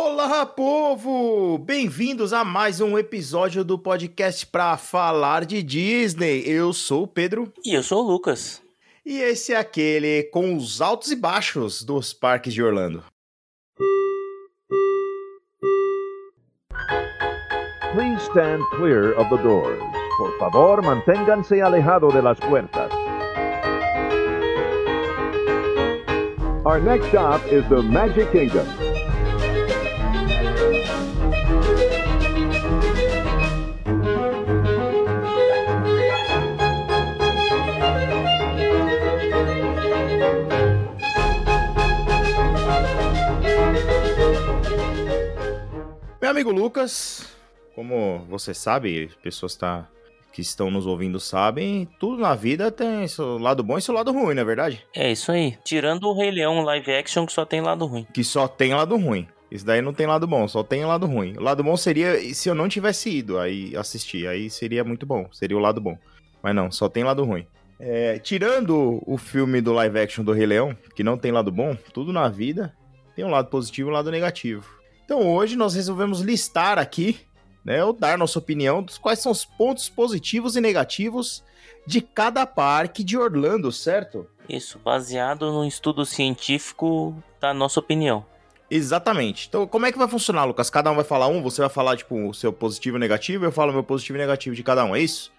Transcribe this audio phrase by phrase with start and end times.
[0.00, 1.58] Olá, povo!
[1.58, 6.44] Bem-vindos a mais um episódio do podcast para falar de Disney.
[6.46, 7.52] Eu sou o Pedro.
[7.64, 8.62] E eu sou o Lucas.
[9.04, 13.02] E esse é aquele com os altos e baixos dos parques de Orlando.
[17.92, 19.82] Please stand clear of the doors.
[20.16, 22.92] Por favor, manténganse alejado de las puertas.
[26.64, 28.87] Our next stop is the Magic Kingdom.
[46.38, 47.36] Amigo Lucas,
[47.74, 49.88] como você sabe, pessoas tá,
[50.32, 54.12] que estão nos ouvindo sabem, tudo na vida tem seu lado bom e seu lado
[54.12, 54.86] ruim, não é verdade?
[54.94, 55.58] É isso aí.
[55.64, 58.06] Tirando o Rei Leão live action que só tem lado ruim.
[58.14, 59.26] Que só tem lado ruim.
[59.50, 61.34] Isso daí não tem lado bom, só tem lado ruim.
[61.36, 65.28] O lado bom seria se eu não tivesse ido aí assistir, aí seria muito bom,
[65.32, 65.98] seria o lado bom.
[66.40, 67.48] Mas não, só tem lado ruim.
[67.80, 71.76] É, tirando o filme do live action do Rei Leão, que não tem lado bom,
[71.92, 72.72] tudo na vida
[73.16, 74.77] tem um lado positivo e um lado negativo.
[75.08, 77.18] Então hoje nós resolvemos listar aqui,
[77.64, 81.42] né, ou dar nossa opinião dos quais são os pontos positivos e negativos
[81.86, 84.26] de cada parque de Orlando, certo?
[84.46, 88.22] Isso, baseado num estudo científico da nossa opinião.
[88.70, 89.46] Exatamente.
[89.48, 90.68] Então, como é que vai funcionar, Lucas?
[90.68, 93.52] Cada um vai falar um, você vai falar, tipo, o seu positivo e negativo, eu
[93.52, 95.32] falo o meu positivo e negativo de cada um, é isso?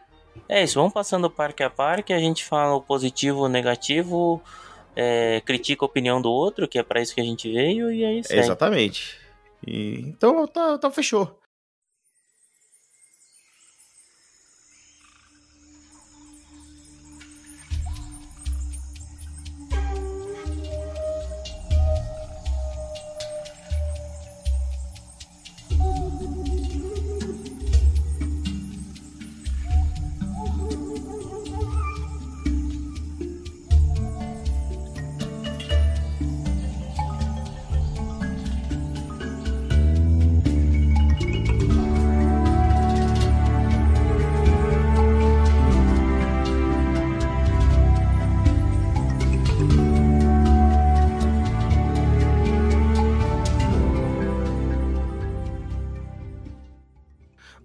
[0.49, 4.41] É isso, vamos passando parque a parque, a gente fala o positivo, o negativo,
[4.95, 8.03] é, critica a opinião do outro, que é para isso que a gente veio, e
[8.03, 8.33] é isso.
[8.33, 9.28] Exatamente.
[9.65, 11.38] E, então, tá, tá, fechou.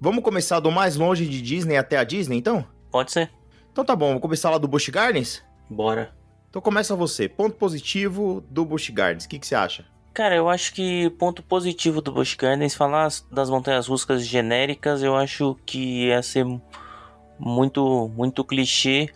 [0.04, 2.62] Vamos começar do mais longe de Disney até a Disney, então?
[2.90, 3.30] Pode ser.
[3.72, 5.42] Então tá bom, vamos começar lá do Busch Gardens?
[5.70, 6.14] Bora.
[6.50, 7.26] Então começa você.
[7.26, 9.24] Ponto positivo do Busch Gardens.
[9.24, 9.86] O que, que você acha?
[10.12, 15.16] Cara, eu acho que ponto positivo do Busch Gardens, falar das montanhas russas genéricas, eu
[15.16, 16.44] acho que ia ser
[17.38, 19.08] muito, muito clichê.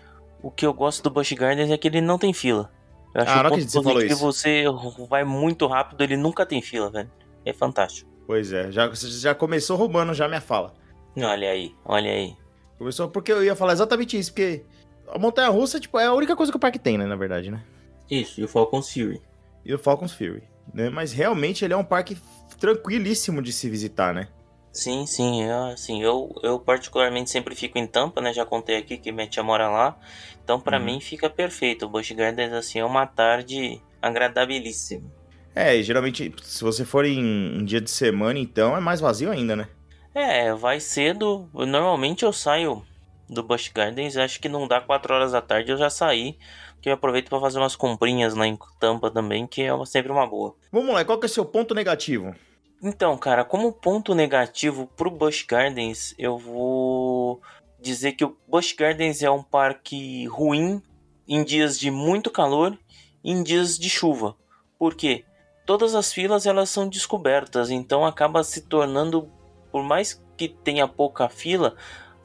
[0.42, 2.72] O que eu gosto do Busch Gardens é que ele não tem fila.
[3.14, 4.64] Eu acho Ah, que o ponto que você positivo você
[5.06, 7.10] vai muito rápido, ele nunca tem fila, velho.
[7.44, 8.10] É fantástico.
[8.28, 10.74] Pois é, já, já começou roubando já minha fala.
[11.16, 12.36] Olha aí, olha aí.
[12.76, 14.66] Começou porque eu ia falar exatamente isso, porque
[15.08, 17.50] a montanha russa, tipo, é a única coisa que o parque tem, né, na verdade,
[17.50, 17.64] né?
[18.10, 19.22] Isso, e o Falcon's Fury.
[19.64, 20.42] E o Falcon's Fury,
[20.74, 20.90] né?
[20.90, 22.18] Mas realmente ele é um parque
[22.60, 24.28] tranquilíssimo de se visitar, né?
[24.74, 28.34] Sim, sim, eu, assim, eu, eu particularmente sempre fico em Tampa, né?
[28.34, 29.98] Já contei aqui que minha tia mora lá.
[30.44, 30.84] Então, pra Uhum.
[30.84, 31.86] mim, fica perfeito.
[31.86, 35.10] O Busch Gardens, assim, é uma tarde agradabilíssima.
[35.58, 37.18] É, geralmente, se você for em
[37.58, 39.68] um dia de semana, então, é mais vazio ainda, né?
[40.14, 41.50] É, vai cedo.
[41.52, 42.84] Normalmente eu saio
[43.28, 46.38] do Busch Gardens, acho que não dá 4 horas da tarde, eu já saí.
[46.74, 50.12] Porque eu aproveito pra fazer umas comprinhas lá em Tampa também, que é uma- sempre
[50.12, 50.54] uma boa.
[50.70, 52.32] Vamos lá, qual que é o seu ponto negativo?
[52.80, 57.42] Então, cara, como ponto negativo pro Busch Gardens, eu vou
[57.80, 60.80] dizer que o Busch Gardens é um parque ruim
[61.26, 62.78] em dias de muito calor
[63.24, 64.36] e em dias de chuva.
[64.78, 65.24] Por quê?
[65.68, 69.28] Todas as filas elas são descobertas, então acaba se tornando,
[69.70, 71.76] por mais que tenha pouca fila,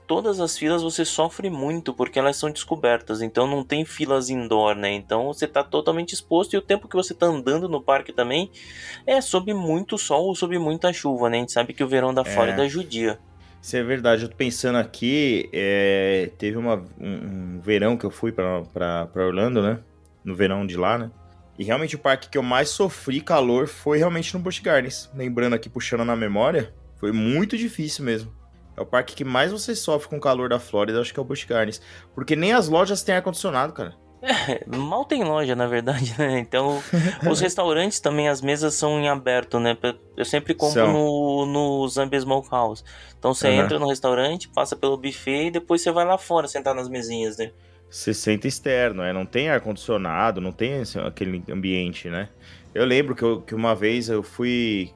[0.07, 4.75] todas as filas você sofre muito porque elas são descobertas, então não tem filas indoor,
[4.75, 4.93] né?
[4.93, 8.49] Então você tá totalmente exposto e o tempo que você tá andando no parque também
[9.05, 11.35] é sob muito sol ou sob muita chuva, né?
[11.35, 12.23] A gente sabe que o verão da É.
[12.23, 13.19] Flórida judia.
[13.61, 18.09] Isso é verdade, eu tô pensando aqui, é, teve uma, um, um verão que eu
[18.09, 19.81] fui pra Orlando, né?
[20.23, 21.11] No verão de lá, né?
[21.58, 25.09] E realmente o parque que eu mais sofri calor foi realmente no Busch Gardens.
[25.14, 28.34] Lembrando aqui, puxando na memória, foi muito difícil mesmo.
[28.76, 31.22] É o parque que mais você sofre com o calor da Flórida, acho que é
[31.22, 31.79] o Busch Gardens.
[32.16, 33.96] Porque nem as lojas têm ar-condicionado, cara.
[34.23, 36.40] É, mal tem loja, na verdade, né?
[36.40, 36.82] Então,
[37.29, 39.78] os restaurantes também, as mesas são em aberto, né?
[40.16, 40.94] Eu sempre compro São.
[40.94, 42.84] no, no Zambia Smokehouse.
[43.20, 43.58] Então, você Aham.
[43.58, 47.38] entra no restaurante, passa pelo buffet e depois você vai lá fora sentar nas mesinhas,
[47.38, 47.52] né?
[47.95, 52.29] 60 externo, é, não tem ar-condicionado, não tem esse- aquele ambiente, né?
[52.73, 54.91] Eu lembro que, eu- que uma vez eu fui.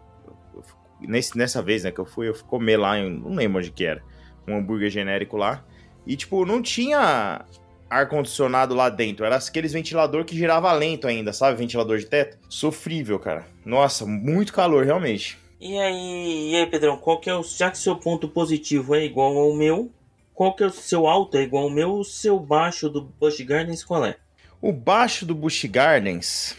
[1.00, 3.70] nesse, nessa vez, né, que eu fui, eu fui comer lá, em, não lembro onde
[3.70, 4.02] que era,
[4.48, 5.64] um hambúrguer genérico lá.
[6.08, 7.46] E, tipo, não tinha
[7.88, 9.24] ar-condicionado lá dentro.
[9.26, 11.56] Era aqueles ventilador que girava lento ainda, sabe?
[11.58, 12.38] Ventilador de teto.
[12.50, 13.46] Sofrível, cara.
[13.64, 15.38] Nossa, muito calor, realmente.
[15.62, 17.44] E aí, e aí, Pedrão, qual que é o.
[17.44, 19.92] Já que seu ponto positivo é igual ao meu,
[20.38, 23.42] qual que é o seu alto é igual ao meu, o seu baixo do Busch
[23.42, 24.18] Gardens qual é?
[24.62, 26.56] O baixo do Busch Gardens.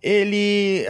[0.00, 0.86] Ele.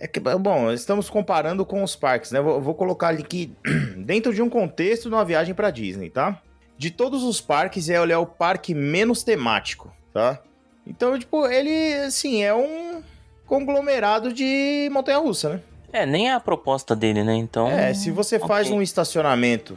[0.00, 2.40] É que, bom, estamos comparando com os parques, né?
[2.40, 3.52] Vou, vou colocar aqui
[3.98, 6.40] dentro de um contexto de uma viagem para Disney, tá?
[6.76, 10.40] De todos os parques, ele é o parque menos temático, tá?
[10.86, 13.02] Então, tipo, ele, assim, é um
[13.44, 15.60] conglomerado de montanha-russa, né?
[15.92, 17.34] É, nem é a proposta dele, né?
[17.34, 17.68] Então.
[17.68, 18.46] É, se você okay.
[18.46, 19.76] faz um estacionamento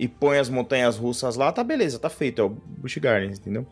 [0.00, 3.66] e põe as montanhas russas lá, tá beleza, tá feito, é o Busch Gardens, entendeu?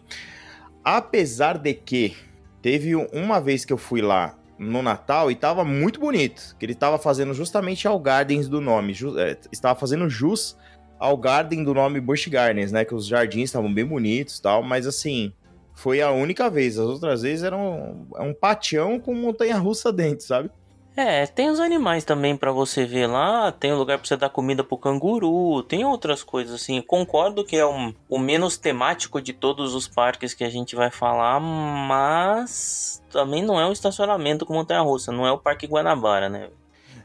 [0.84, 2.14] Apesar de que
[2.60, 6.74] teve uma vez que eu fui lá no Natal e tava muito bonito, que ele
[6.74, 10.54] tava fazendo justamente ao Gardens do nome, é, estava fazendo jus
[10.98, 12.84] ao Garden do nome Busch Gardens, né?
[12.84, 15.32] Que os jardins estavam bem bonitos e tal, mas assim,
[15.72, 16.78] foi a única vez.
[16.78, 20.50] As outras vezes eram um, um patião com montanha-russa dentro, sabe?
[21.00, 24.28] É, tem os animais também para você ver lá, tem um lugar para você dar
[24.30, 26.82] comida pro canguru, tem outras coisas assim.
[26.82, 30.90] Concordo que é um, o menos temático de todos os parques que a gente vai
[30.90, 36.48] falar, mas também não é um estacionamento com montanha-russa, não é o Parque Guanabara, né?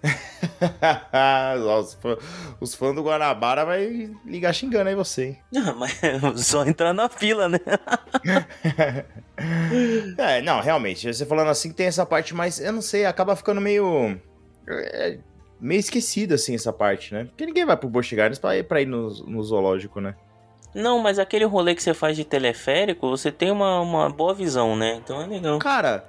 [1.79, 5.37] os, fãs, fãs do Guanabara vai ligar xingando aí você.
[5.51, 5.97] Não, mas
[6.45, 7.59] só entrar na fila, né?
[10.17, 13.61] é, não, realmente, você falando assim tem essa parte, mas eu não sei, acaba ficando
[13.61, 14.19] meio.
[14.67, 15.17] É,
[15.59, 17.25] meio esquecido assim essa parte, né?
[17.25, 20.15] Porque ninguém vai pro Busch Gardens pra ir, pra ir no, no zoológico, né?
[20.75, 24.75] Não, mas aquele rolê que você faz de teleférico, você tem uma, uma boa visão,
[24.75, 24.95] né?
[24.95, 25.59] Então é legal.
[25.59, 26.05] Cara,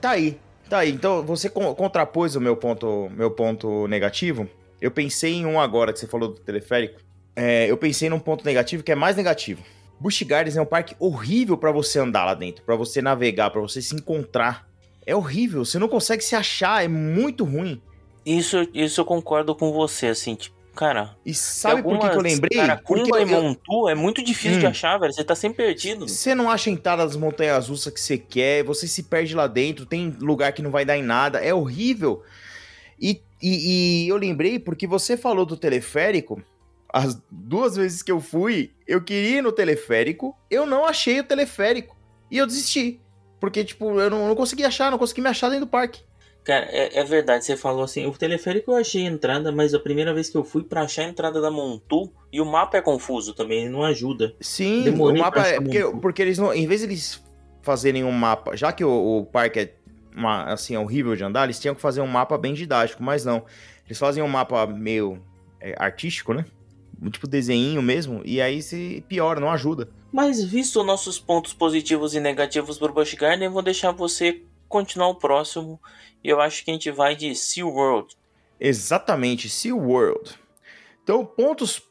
[0.00, 0.38] tá aí.
[0.68, 4.48] Tá aí, então você contrapôs o meu ponto, meu ponto negativo.
[4.80, 7.00] Eu pensei em um agora que você falou do teleférico.
[7.36, 9.62] É, eu pensei num ponto negativo que é mais negativo.
[10.00, 13.60] Busch Gardens é um parque horrível para você andar lá dentro, para você navegar, para
[13.60, 14.68] você se encontrar.
[15.06, 17.80] É horrível, você não consegue se achar, é muito ruim.
[18.24, 21.16] Isso, isso eu concordo com você, assim, tipo, Cara.
[21.24, 22.58] E sabe por que, que, eu lembrei?
[22.58, 24.60] Cara, Porque e Montu é muito difícil hum.
[24.60, 25.12] de achar, velho.
[25.12, 26.08] Você tá sempre perdido.
[26.08, 29.46] Você não acha a entrada das montanhas russas que você quer, você se perde lá
[29.46, 32.22] dentro, tem lugar que não vai dar em nada, é horrível.
[33.00, 36.42] E, e, e eu lembrei porque você falou do teleférico.
[36.92, 41.24] As duas vezes que eu fui, eu queria ir no teleférico, eu não achei o
[41.24, 41.96] teleférico.
[42.30, 43.00] E eu desisti.
[43.38, 46.02] Porque, tipo, eu não, não consegui achar, não consegui me achar dentro do parque.
[46.44, 49.80] Cara, é, é, verdade, você falou assim, o teleférico eu achei a entrada, mas a
[49.80, 52.82] primeira vez que eu fui para achar a entrada da Montu, e o mapa é
[52.82, 54.34] confuso também, ele não ajuda.
[54.42, 57.24] Sim, Demorei o mapa é, porque, porque, eles não, em vez de eles
[57.62, 59.74] fazerem um mapa, já que o, o parque é
[60.14, 63.24] uma, assim, é horrível de andar, eles tinham que fazer um mapa bem didático, mas
[63.24, 63.42] não.
[63.86, 65.22] Eles fazem um mapa meio
[65.58, 66.44] é, artístico, né?
[67.10, 69.88] Tipo desenho mesmo, e aí se piora, não ajuda.
[70.12, 75.08] Mas visto nossos pontos positivos e negativos pro Busch Garden, eu vou deixar você continuar
[75.08, 75.80] o próximo
[76.24, 78.16] e eu acho que a gente vai de SeaWorld.
[78.58, 80.38] Exatamente, SeaWorld.
[81.02, 81.82] Então, pontos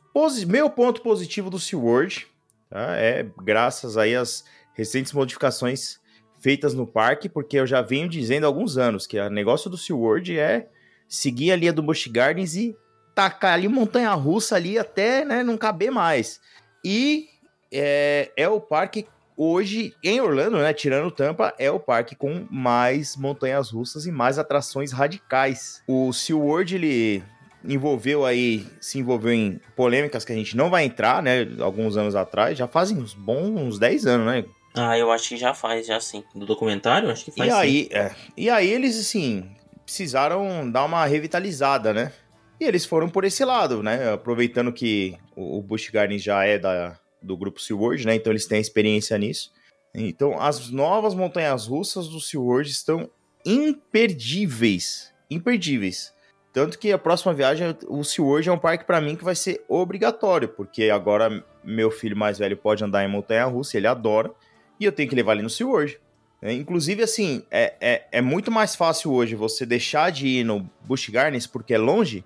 [0.47, 2.27] meu ponto positivo do SeaWorld
[2.69, 4.43] tá, é graças aí às
[4.73, 5.99] recentes modificações
[6.39, 9.77] feitas no parque, porque eu já venho dizendo há alguns anos que o negócio do
[9.77, 10.67] SeaWorld é
[11.07, 12.75] seguir a linha do Busch Gardens e
[13.15, 16.41] tacar ali montanha-russa ali até né, não caber mais.
[16.83, 17.27] E
[17.71, 19.07] é, é o parque
[19.51, 24.39] hoje em Orlando, né, tirando Tampa, é o parque com mais montanhas russas e mais
[24.39, 25.83] atrações radicais.
[25.87, 27.23] O SeaWorld ele
[27.65, 32.15] envolveu aí, se envolveu em polêmicas que a gente não vai entrar, né, alguns anos
[32.15, 34.45] atrás, já fazem uns bons uns 10 anos, né?
[34.75, 36.23] Ah, eu acho que já faz, já sim.
[36.33, 37.47] Do documentário, acho que faz.
[37.47, 39.49] E aí, é, e aí eles assim
[39.85, 42.11] precisaram dar uma revitalizada, né?
[42.59, 44.13] E eles foram por esse lado, né?
[44.13, 48.15] Aproveitando que o Busch Gardens já é da, do grupo SeaWorld, né?
[48.15, 49.51] Então eles têm experiência nisso.
[49.93, 53.09] Então as novas montanhas russas do SeaWorld estão
[53.45, 56.13] imperdíveis, imperdíveis.
[56.51, 59.63] Tanto que a próxima viagem, o SeaWorld é um parque para mim que vai ser
[59.67, 64.31] obrigatório, porque agora meu filho mais velho pode andar em montanha russa, ele adora,
[64.79, 65.99] e eu tenho que levar ele no SeaWorld.
[66.41, 70.69] É, inclusive, assim, é, é, é, muito mais fácil hoje você deixar de ir no
[70.81, 72.23] Busch Gardens porque é longe,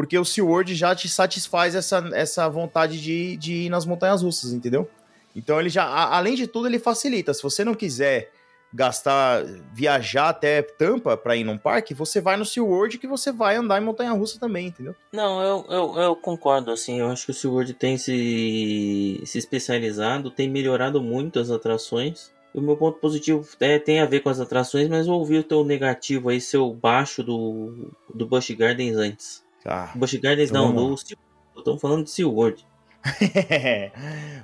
[0.00, 4.50] porque o SeaWorld já te satisfaz essa, essa vontade de, de ir nas montanhas russas,
[4.50, 4.88] entendeu?
[5.36, 7.34] Então ele já, a, além de tudo, ele facilita.
[7.34, 8.32] Se você não quiser
[8.72, 13.56] gastar, viajar até Tampa para ir num parque, você vai no SeaWorld que você vai
[13.56, 14.94] andar em montanha russa também, entendeu?
[15.12, 20.30] Não, eu, eu, eu, concordo, assim, eu acho que o SeaWorld tem se, se especializado,
[20.30, 22.32] tem melhorado muito as atrações.
[22.54, 25.44] O meu ponto positivo é, tem a ver com as atrações, mas eu ouvi o
[25.44, 29.49] teu negativo aí, seu baixo do, do Busch Gardens antes.
[29.62, 29.92] Tá.
[29.94, 31.16] Busch Gardens Então não, Sea-
[31.56, 32.66] Estamos falando de SeaWorld.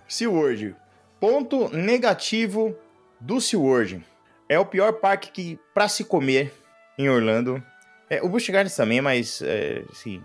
[0.08, 0.74] SeaWorld.
[1.20, 2.76] Ponto negativo
[3.20, 4.04] do SeaWorld.
[4.48, 6.52] É o pior parque que para se comer
[6.98, 7.62] em Orlando.
[8.08, 10.22] É, o Busch Gardens também, mas é, assim,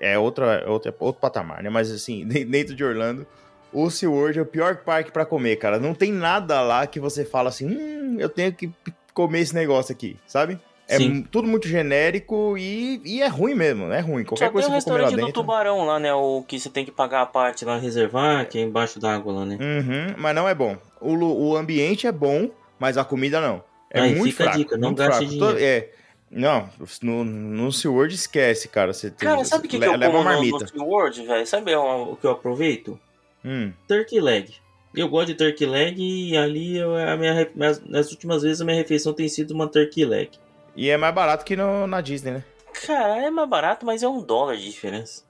[0.00, 1.70] é outra, outra, outro patamar, né?
[1.70, 3.26] Mas assim, de- dentro de Orlando,
[3.72, 5.78] o SeaWorld é o pior parque para comer, cara.
[5.78, 8.70] Não tem nada lá que você fala assim, hum, eu tenho que
[9.14, 10.58] comer esse negócio aqui, sabe?
[10.88, 11.22] É Sim.
[11.22, 14.24] tudo muito genérico e, e é ruim mesmo, é ruim.
[14.24, 16.12] Qualquer Só coisa tem o restaurante do tubarão lá, né?
[16.12, 19.46] O que você tem que pagar a parte lá, reservar, que é embaixo d'água lá,
[19.46, 19.58] né?
[19.60, 20.76] Uhum, mas não é bom.
[21.00, 23.62] O, o ambiente é bom, mas a comida não.
[23.90, 24.58] É Aí muito fica a fraco.
[24.58, 25.32] dica, não gaste fraco.
[25.32, 25.58] dinheiro.
[25.58, 25.88] É,
[26.30, 26.68] não,
[27.02, 28.92] no, no SeaWorld esquece, cara.
[28.92, 30.58] Você tem, Cara, sabe o que, que eu leva como marmita.
[30.64, 31.46] no SeaWorld, velho?
[31.46, 32.98] Sabe o, o que eu aproveito?
[33.44, 34.54] Hum, Turkey leg.
[34.94, 37.50] Eu gosto de turkey leg e ali eu, a minha,
[37.86, 40.30] nas últimas vezes a minha refeição tem sido uma turkey leg.
[40.76, 42.44] E é mais barato que no- na Disney, né?
[42.86, 45.24] Cara, é mais barato, mas é um dólar de diferença.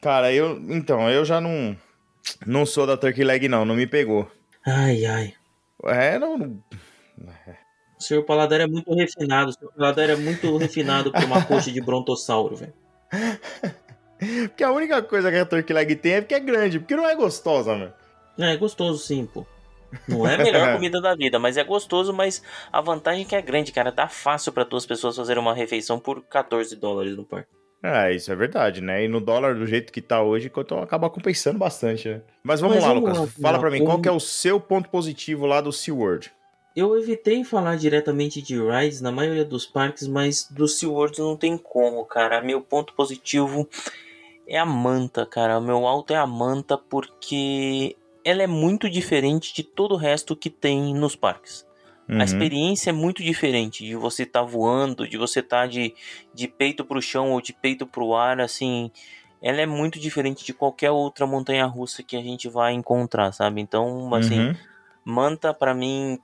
[0.00, 0.56] Cara, eu.
[0.68, 1.76] Então, eu já não.
[2.46, 3.64] Não sou da Turkey Leg, não.
[3.64, 4.30] Não me pegou.
[4.66, 5.34] Ai, ai.
[5.84, 6.62] É, não.
[7.98, 9.50] O seu paladar é muito refinado.
[9.50, 12.72] O seu paladar é muito refinado pra uma coxa de brontossauro, velho.
[14.48, 17.04] Porque a única coisa que a Turkey Leg tem é porque é grande, porque não
[17.08, 17.92] é gostosa, meu.
[18.38, 19.44] É, é gostoso sim, pô.
[20.08, 23.36] Não é a melhor comida da vida, mas é gostoso, mas a vantagem é que
[23.36, 23.90] é grande, cara.
[23.92, 27.48] Dá fácil pra duas pessoas fazerem uma refeição por 14 dólares no parque.
[27.84, 29.04] É, isso é verdade, né?
[29.04, 32.22] E no dólar do jeito que tá hoje, então acaba compensando bastante, né?
[32.44, 33.18] Mas vamos Mas lá, vamos Lucas.
[33.18, 36.30] lá, Fala pra mim, como- qual que é o seu ponto positivo lá do SeaWorld?
[36.76, 41.58] Eu evitei falar diretamente de rides na maioria dos parques, mas do SeaWorld não tem
[41.58, 42.40] como, cara.
[42.40, 43.68] Meu ponto positivo
[44.46, 45.58] é a manta, cara.
[45.58, 50.36] O meu alto é a manta porque ela é muito diferente de todo o resto
[50.36, 51.66] que tem nos parques.
[52.08, 52.20] Uhum.
[52.20, 55.94] A experiência é muito diferente de você estar voando, de você estar de,
[56.34, 58.90] de peito pro chão ou de peito pro ar, assim.
[59.40, 63.60] Ela é muito diferente de qualquer outra montanha russa que a gente vai encontrar, sabe?
[63.60, 64.56] Então, assim, Uhum.
[65.04, 66.20] Manta, pra mim,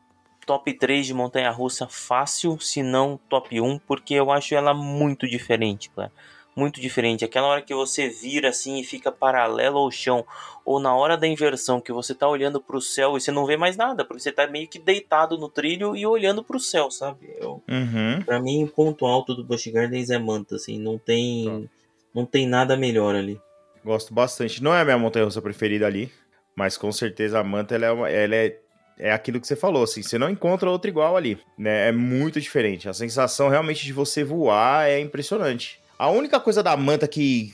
[0.46, 5.28] top 3 de montanha russa fácil, se não top 1, porque eu acho ela muito
[5.28, 6.12] diferente, cara.
[6.58, 7.24] Muito diferente.
[7.24, 10.26] Aquela hora que você vira assim e fica paralelo ao chão,
[10.64, 13.56] ou na hora da inversão que você tá olhando pro céu e você não vê
[13.56, 17.30] mais nada, porque você tá meio que deitado no trilho e olhando pro céu, sabe?
[17.40, 18.22] Eu, Uhum.
[18.26, 21.70] pra mim, o ponto alto do Busch Gardens é Manta, assim, não tem,
[22.12, 23.40] não tem nada melhor ali.
[23.84, 24.60] Gosto bastante.
[24.60, 26.10] Não é a minha montanha russa preferida ali,
[26.56, 28.58] mas com certeza a Manta ela é, uma- ela é,
[28.98, 31.88] é aquilo que você falou, assim, você não encontra outra igual ali, né?
[31.88, 32.88] É muito diferente.
[32.88, 35.80] A sensação realmente de você voar é impressionante.
[35.98, 37.52] A única coisa da Manta que,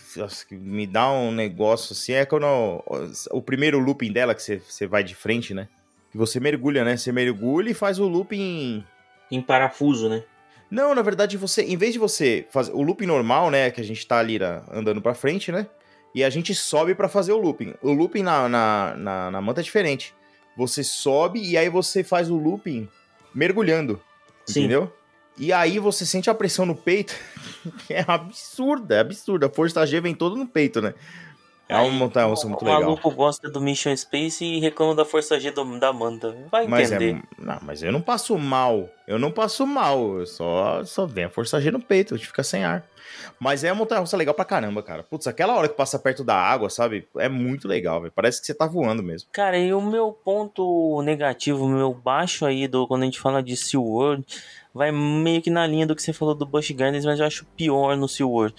[0.48, 2.44] que me dá um negócio assim é quando
[3.30, 5.66] o primeiro looping dela, que você, você vai de frente, né?
[6.10, 6.96] Que você mergulha, né?
[6.96, 8.84] Você mergulha e faz o looping
[9.30, 10.22] Em parafuso, né?
[10.70, 13.84] não, na verdade, você, em vez de você fazer o looping normal, né, que a
[13.84, 15.68] gente tá ali na- andando pra frente, né,
[16.12, 17.74] e a gente sobe pra fazer o looping.
[17.80, 20.12] O looping na, na, na, na manta é diferente.
[20.56, 22.88] Você sobe e aí você faz o looping
[23.34, 24.02] mergulhando,
[24.46, 24.60] Sim.
[24.60, 24.92] entendeu?
[25.36, 27.14] E aí você sente a pressão no peito,
[27.90, 29.46] é absurda, é absurda.
[29.46, 30.94] A força G vem toda no peito, né?
[31.66, 32.82] É uma montanha russa muito o legal.
[32.82, 36.36] maluco gosta do Mission Space e reclama da Força G do- da Manta.
[36.52, 37.16] Vai Mas, entender.
[37.16, 38.86] é, não, mas eu não passo mal.
[39.08, 40.18] Eu não passo mal.
[40.18, 42.84] Eu só, só vem a força G no peito, a gente fica sem ar.
[43.40, 45.02] Mas é uma montanha russa legal pra caramba, cara.
[45.02, 47.08] Putz, aquela hora que passa perto da água, sabe?
[47.16, 48.12] É muito legal, velho.
[48.14, 49.30] Parece que você tá voando mesmo.
[49.32, 53.42] Cara, e o meu ponto negativo, o meu baixo aí, do, quando a gente fala
[53.42, 54.24] de SeaWorld,
[54.74, 57.46] vai meio que na linha do que você falou do Busch Gardens, mas eu acho
[57.56, 58.54] pior no SeaWorld.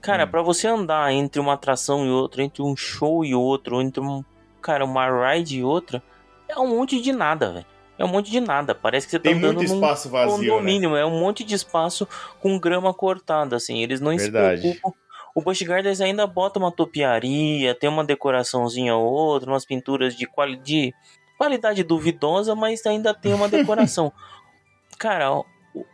[0.00, 0.28] Cara, Hum.
[0.28, 4.24] pra você andar entre uma atração e outra, entre um show e outro, entre um,
[4.60, 6.02] cara, uma ride e outra,
[6.48, 7.66] é um monte de nada, velho.
[7.98, 8.74] É um monte de nada.
[8.74, 10.48] Parece que você tá Tem andando muito num espaço vazio, né?
[10.48, 12.08] condomínio, é um monte de espaço
[12.40, 13.80] com grama cortada, assim.
[13.80, 14.60] Eles não Verdade.
[14.62, 14.98] se preocupam.
[15.34, 20.26] O Busch Gardens ainda bota uma topiaria, tem uma decoraçãozinha ou outra, umas pinturas de,
[20.26, 20.92] quali de
[21.38, 24.12] qualidade duvidosa, mas ainda tem uma decoração.
[25.02, 25.44] Cara, o,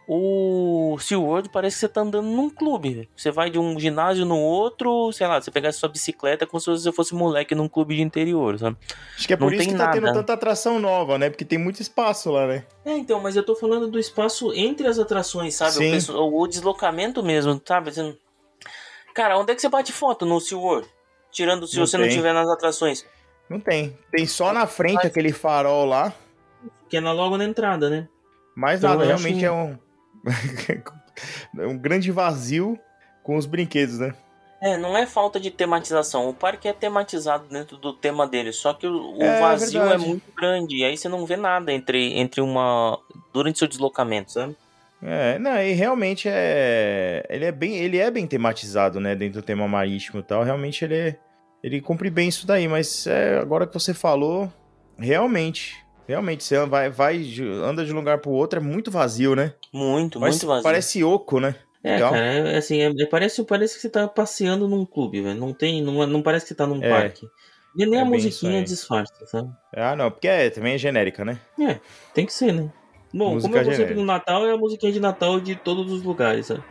[0.07, 3.09] o SeaWorld parece que você tá andando num clube.
[3.17, 6.67] Você vai de um ginásio no outro, sei lá, você pegasse sua bicicleta como se
[6.69, 8.77] você fosse moleque num clube de interior, sabe?
[9.17, 11.31] Acho que é por Não isso que tá tendo tanta atração nova, né?
[11.31, 12.67] Porque tem muito espaço lá, né?
[12.85, 15.71] É, então, mas eu tô falando do espaço entre as atrações, sabe?
[15.71, 15.91] O, Sim.
[15.93, 17.91] pessoal- o deslocamento mesmo, sabe?
[17.91, 18.17] Você não-
[19.15, 20.87] Cara, onde é que você bate foto no SeaWorld?
[21.33, 22.15] Tirando se Não você não tem.
[22.15, 23.07] tiver nas atrações.
[23.49, 23.97] Não tem.
[24.13, 26.13] Tem só na frente aquele farol lá.
[26.91, 28.07] Que é na, logo na entrada, né?
[28.59, 29.79] Mas Então, nada, realmente acho- é um.
[31.63, 32.77] é um grande vazio
[33.23, 34.13] com os brinquedos, né?
[34.61, 36.29] É, não é falta de tematização.
[36.29, 39.97] O parque é tematizado dentro do tema dele, só que o, o É, vazio é
[39.97, 40.79] muito grande.
[40.79, 42.99] E aí você não vê nada entre, entre uma.
[43.33, 44.57] durante seu deslocamento, sabe?
[45.01, 47.25] É, não, e realmente é.
[47.31, 49.15] Ele é bem, ele é bem tematizado, né?
[49.15, 50.43] Dentro do tema marítimo e tal.
[50.43, 51.17] Realmente ele é.
[51.63, 54.53] Ele cumpre bem isso daí, mas é, agora que você falou,
[54.99, 55.77] realmente.
[56.09, 57.23] Realmente, você vai, vai,
[57.63, 59.53] anda de um lugar pro outro, é muito vazio, né?
[59.75, 60.63] Muito, Parece, muito vazio.
[60.63, 61.55] parece oco, né?
[61.85, 62.13] É, Legal.
[62.15, 65.39] cara, é, assim, é- é- parece, parece que você tá passeando num clube, velho.
[65.39, 66.89] Não tem, não, é- não parece que você tá num É.
[66.89, 67.29] parque.
[67.77, 69.51] E nem É a musiquinha disfarça, sabe?
[69.77, 71.39] Ah, não, porque é, também é genérica, né?
[71.61, 71.79] É,
[72.15, 72.71] tem que ser, né?
[73.13, 75.93] Bom, Música como eu vou sempre no Natal, é a musiquinha de Natal de todos
[75.93, 76.65] os lugares, sabe?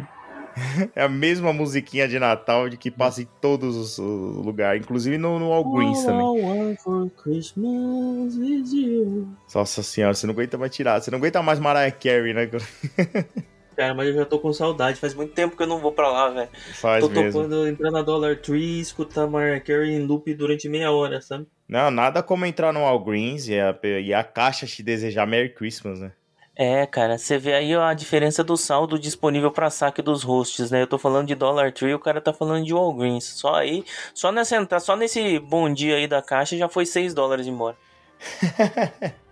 [0.95, 5.37] É a mesma musiquinha de Natal de que passa em todos os, lugares, inclusive no,
[5.39, 6.21] no All Greens também.
[6.21, 9.27] All I want for Christmas is you.
[9.53, 12.49] Nossa senhora, você não aguenta mais tirar, você não aguenta mais Mariah Carey, né?
[13.77, 14.99] Cara, mas eu já tô com saudade.
[14.99, 16.49] Faz muito tempo que eu não vou pra lá, velho.
[16.73, 17.31] Faz Tô mesmo.
[17.31, 21.45] topando entrar na Dollar Tree e escutar Mariah Carey em loop durante meia hora, sabe?
[21.69, 25.53] Não, nada como entrar no All Greens e a, e a caixa te desejar Merry
[25.53, 26.11] Christmas, né?
[26.59, 30.81] É, cara, você vê aí a diferença do saldo disponível pra saque dos hosts, né?
[30.81, 33.25] Eu tô falando de Dollar Tree, o cara tá falando de Walgreens.
[33.25, 37.45] Só aí, só nessa só nesse bom dia aí da caixa já foi 6 dólares
[37.45, 37.77] embora.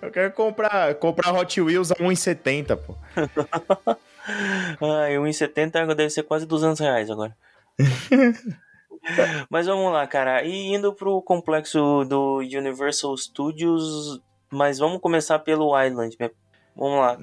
[0.00, 2.94] Eu quero comprar, comprar Hot Wheels a 1,70, pô.
[4.80, 7.36] Ai, 1,70 deve ser quase 200 reais agora.
[9.50, 10.44] mas vamos lá, cara.
[10.44, 14.20] E indo pro complexo do Universal Studios,
[14.52, 16.16] mas vamos começar pelo Island.
[16.76, 17.18] Vamos lá.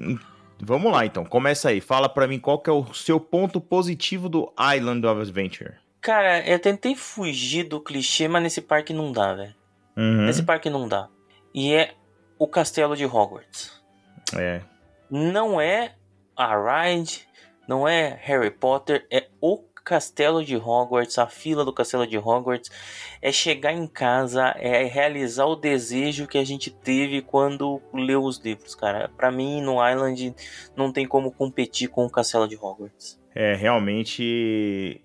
[0.59, 1.25] Vamos lá, então.
[1.25, 1.81] Começa aí.
[1.81, 5.73] Fala pra mim qual que é o seu ponto positivo do Island of Adventure.
[5.99, 9.55] Cara, eu tentei fugir do clichê, mas nesse parque não dá, velho.
[9.95, 10.25] Uhum.
[10.25, 11.07] Nesse parque não dá.
[11.53, 11.93] E é
[12.39, 13.81] o castelo de Hogwarts.
[14.35, 14.61] É.
[15.09, 15.93] Não é
[16.35, 17.27] a ride,
[17.67, 22.71] não é Harry Potter, é o castelo de Hogwarts, a fila do castelo de Hogwarts.
[23.21, 28.39] É chegar em casa, é realizar o desejo que a gente teve quando leu os
[28.39, 29.09] livros, cara.
[29.09, 30.35] Pra mim, no Island,
[30.75, 33.19] não tem como competir com o castelo de Hogwarts.
[33.35, 35.01] É, realmente.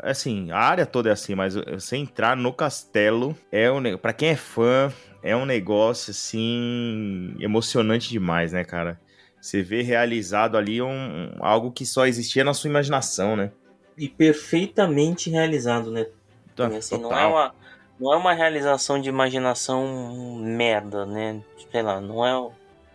[0.00, 3.98] assim, a área toda é assim, mas você entrar no castelo é um.
[3.98, 7.34] Pra quem é fã, é um negócio assim.
[7.40, 9.00] emocionante demais, né, cara?
[9.40, 13.52] Você vê realizado ali um, algo que só existia na sua imaginação, né?
[13.96, 16.06] E perfeitamente realizado, né?
[16.54, 17.54] Tá, Assim, não, é uma,
[17.98, 21.40] não é uma realização de imaginação merda, né?
[21.70, 22.50] Sei lá, não é,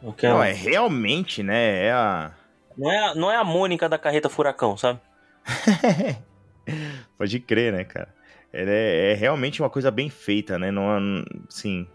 [0.07, 0.33] Aquela...
[0.35, 1.85] Não, é realmente, né?
[1.85, 2.31] É a.
[2.77, 4.99] não é, a- não é a Mônica da carreta furacão, sabe?
[7.17, 8.09] Pode crer, né, cara?
[8.53, 10.71] Ela é, é realmente uma coisa bem feita, né?
[10.71, 11.87] Não, é- sim.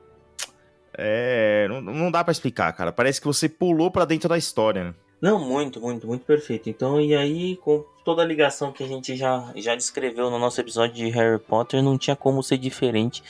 [0.96, 2.90] É, não, não dá pra explicar, cara.
[2.92, 4.94] Parece que você pulou pra dentro da história, né?
[5.20, 6.68] Não, muito, muito, muito perfeito.
[6.68, 10.61] Então, e aí, com Toda a ligação que a gente já, já descreveu no nosso
[10.61, 13.20] episódio de Harry Potter não tinha como ser diferente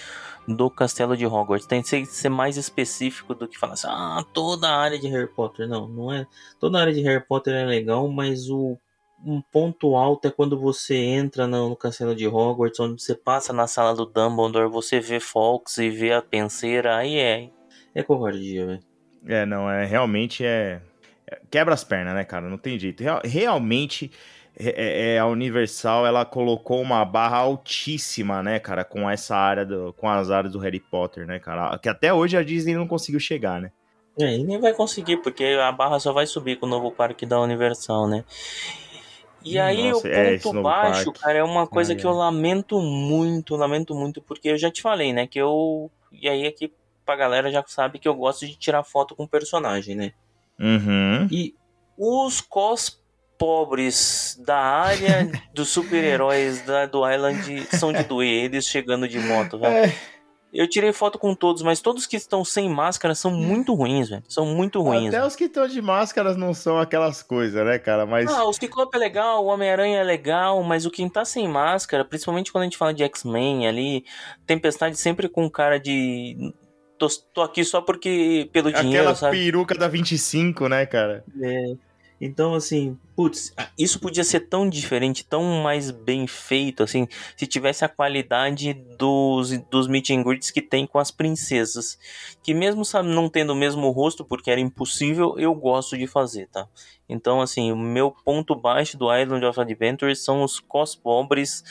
[0.46, 1.66] do castelo de Hogwarts.
[1.66, 5.08] Tem que ser, ser mais específico do que falar assim, ah, toda a área de
[5.08, 6.26] Harry Potter, não, não é.
[6.60, 8.76] Toda a área de Harry Potter é legal, mas o
[9.24, 13.54] um ponto alto é quando você entra no, no castelo de Hogwarts, onde você passa
[13.54, 17.48] na sala do Dumbledore, você vê Fawkes e vê a penseira, aí é.
[17.94, 18.82] é covardia, velho.
[19.26, 20.82] É, não, é realmente é.
[21.30, 22.48] É- Quebra as pernas, né, cara?
[22.48, 23.02] Não tem jeito.
[23.02, 24.10] Real- realmente,
[24.58, 29.92] é, é- a Universal ela colocou uma barra altíssima, né, cara, com essa área, do,
[29.94, 31.76] com as áreas do Harry Potter, né, cara?
[31.78, 33.72] Que até hoje a Disney não conseguiu chegar, né?
[34.18, 37.26] É, e nem vai conseguir, porque a barra só vai subir com o novo parque
[37.26, 38.24] da Universal, né?
[39.44, 41.20] E aí Nossa, o é, ponto novo baixo, parque.
[41.20, 44.82] cara, é uma coisa Ai, que eu lamento muito, lamento muito, porque eu já te
[44.82, 45.26] falei, né?
[45.26, 45.90] Que eu.
[46.10, 46.72] E aí aqui
[47.04, 50.12] pra galera já sabe que eu gosto de tirar foto com personagem, né?
[50.58, 51.28] Uhum.
[51.30, 51.54] E
[51.96, 53.00] os cos
[53.38, 59.74] pobres da área dos super-heróis do Island são de doer, eles chegando de moto, velho.
[59.74, 59.94] É,
[60.52, 64.22] Eu tirei foto com todos, mas todos que estão sem máscara são muito ruins, velho.
[64.26, 65.08] São muito ruins.
[65.08, 65.26] até velho.
[65.26, 68.06] os que estão de máscaras não são aquelas coisas, né, cara?
[68.06, 68.30] Mas.
[68.30, 72.04] Ah, o Ciclope é legal, o Homem-Aranha é legal, mas o quem tá sem máscara,
[72.04, 74.04] principalmente quando a gente fala de X-Men ali,
[74.46, 76.54] Tempestade sempre com cara de.
[76.98, 78.48] Tô, tô aqui só porque.
[78.52, 81.24] pelo dinheiro, Aquela peruca da 25, né, cara?
[81.40, 81.74] É,
[82.20, 87.06] então, assim, putz, Isso podia ser tão diferente, tão mais bem feito, assim,
[87.36, 91.98] se tivesse a qualidade dos, dos meet and greets que tem com as princesas.
[92.42, 96.48] Que mesmo sabe, não tendo o mesmo rosto, porque era impossível, eu gosto de fazer,
[96.48, 96.66] tá?
[97.08, 101.62] Então, assim, o meu ponto baixo do Island of Adventure são os cos pobres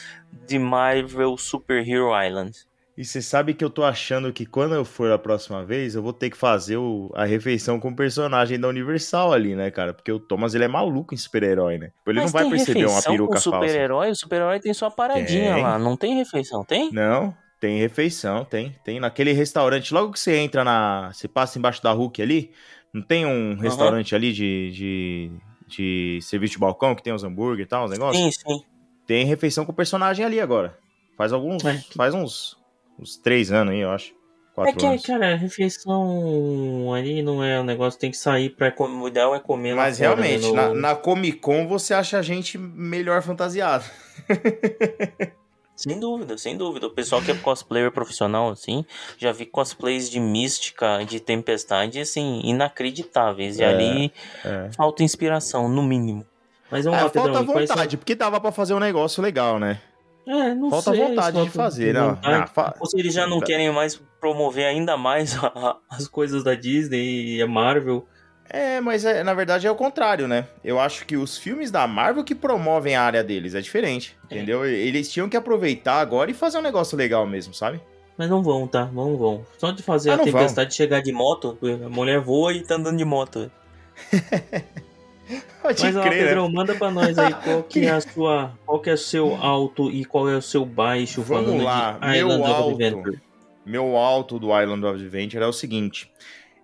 [0.47, 2.55] de Marvel Super Hero Island.
[2.97, 6.01] E você sabe que eu tô achando que quando eu for a próxima vez, eu
[6.01, 9.93] vou ter que fazer o- a refeição com o personagem da Universal ali, né, cara?
[9.93, 11.91] Porque o Thomas, ele é maluco em super-herói, né?
[12.07, 13.67] Ele Mas não vai perceber uma peruca com falsa.
[13.67, 14.11] super-herói?
[14.11, 15.63] O super-herói tem sua paradinha Tem.
[15.63, 15.77] lá.
[15.77, 16.89] Não tem refeição, tem?
[16.93, 18.73] Não, tem refeição, tem.
[18.85, 21.11] Tem naquele restaurante, logo que você entra na...
[21.11, 22.51] Você passa embaixo da Hulk ali,
[22.93, 25.31] não tem um restaurante ali de, de,
[25.67, 28.23] de serviço de balcão que tem os hambúrguer e tal, os negócios?
[28.23, 28.63] Sim, sim.
[29.05, 30.77] Tem refeição com o personagem ali agora.
[31.17, 31.65] Faz alguns...
[31.65, 31.77] É.
[31.93, 32.57] Faz uns,
[32.99, 34.13] uns três anos aí, eu acho.
[34.57, 35.05] É que, anos.
[35.05, 39.03] cara, a refeição ali não é um negócio, tem que sair pra comer.
[39.03, 42.17] O ideal é comer Mas fora, né, realmente, no- na, na Comic Con você acha
[42.17, 43.83] a gente melhor fantasiado.
[45.75, 46.87] Sem dúvida, sem dúvida.
[46.87, 48.85] O pessoal que é cosplayer profissional, assim,
[49.17, 53.59] já vi cosplays de mística, de tempestade, assim, inacreditáveis.
[53.59, 54.13] E É, ali
[54.45, 54.69] É.
[54.71, 56.25] falta inspiração, no mínimo.
[56.71, 57.33] Mas vamos É, lá, Pedrão.
[57.33, 59.81] falta e quais são- vontade, porque dava pra fazer um negócio legal, né?
[60.27, 62.01] É, não Falta sei, vontade de fazer, né?
[62.01, 62.51] vontade.
[62.57, 63.45] Ah, Ou se eles já não Tá.
[63.45, 68.07] querem mais promover ainda mais a- As coisas da Disney e a Marvel.
[68.49, 70.47] É, mas é, na verdade é o contrário, né?
[70.63, 74.65] Eu acho que os filmes da Marvel que promovem a área deles, é diferente, entendeu?
[74.65, 77.79] Eles tinham que aproveitar agora e fazer um negócio legal mesmo, sabe?
[78.17, 78.85] Mas não vão, tá?
[78.85, 79.45] Não vão.
[79.57, 82.97] Só de fazer Ah, a tempestade chegar de moto, a mulher voa e tá andando
[82.97, 83.51] de moto.
[85.61, 86.27] Pode Mas ó, crer, né?
[86.27, 88.57] Pedrão, manda pra nós aí qual que é a sua.
[88.65, 92.29] Qual que é o seu alto e qual é o seu baixo Vamos lá, meu
[92.29, 93.21] Island of alto.
[93.65, 96.11] Meu alto do Island of Adventure é o seguinte: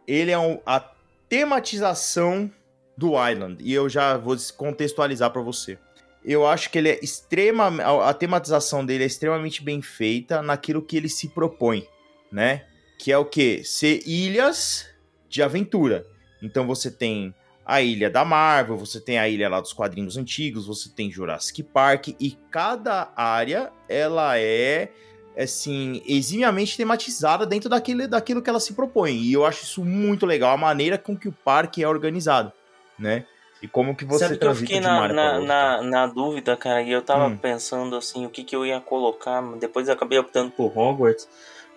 [0.08, 0.84] ele é um- a
[1.28, 2.52] tematização
[2.96, 5.78] do Island, e eu já vou contextualizar pra você.
[6.24, 7.72] Eu acho que ele é extrema,
[8.08, 11.88] a tematização dele é extremamente bem feita naquilo que ele se propõe,
[12.32, 12.66] né?
[13.00, 13.62] Que é o quê?
[13.64, 14.88] Ser ilhas
[15.28, 16.06] de aventura.
[16.44, 17.34] Então você tem
[17.66, 21.64] a ilha da Marvel, você tem a ilha lá dos quadrinhos antigos, você tem Jurassic
[21.64, 24.92] Park e cada área ela é
[25.38, 29.16] assim, eximiamente tematizada dentro daquilo, daquilo que ela se propõe.
[29.16, 32.52] E eu acho isso muito legal, a maneira com que o parque é organizado,
[33.00, 33.26] né?
[33.62, 36.92] E como que você Sabe que eu fiquei na, na, na, na dúvida, cara, e
[36.92, 37.38] eu tava Hum.
[37.38, 41.30] pensando assim, o que que eu ia colocar, depois eu acabei optando Por Hogwarts.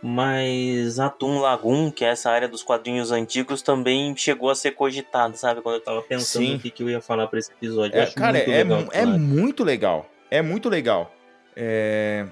[0.06, 5.34] Mas Atum Lagoon, que é essa área dos quadrinhos antigos, também chegou a ser cogitado,
[5.34, 5.62] sabe?
[5.62, 6.56] Quando eu Tava pensando Sim.
[6.56, 7.98] o que, que eu ia falar pra esse episódio.
[7.98, 9.18] É, cara, muito é, legal é lá.
[9.18, 10.10] muito legal.
[10.30, 11.10] É muito legal.
[11.56, 12.26] É,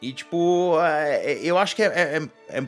[0.00, 2.64] E, tipo, é, é, eu acho que é, é- é-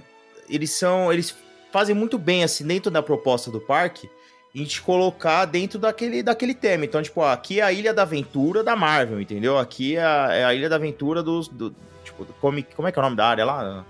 [0.49, 1.11] eles são.
[1.11, 1.35] Eles
[1.73, 4.11] fazem muito bem, assim, dentro da proposta do parque,
[4.55, 6.85] em te colocar dentro daquele, daquele tema.
[6.85, 9.57] Então, tipo, aqui é a Ilha da Aventura da Marvel, entendeu?
[9.57, 11.49] Aqui é a, é a Ilha da Aventura dos.
[11.49, 13.87] Do, tipo, do comic, como é que é o nome da área lá?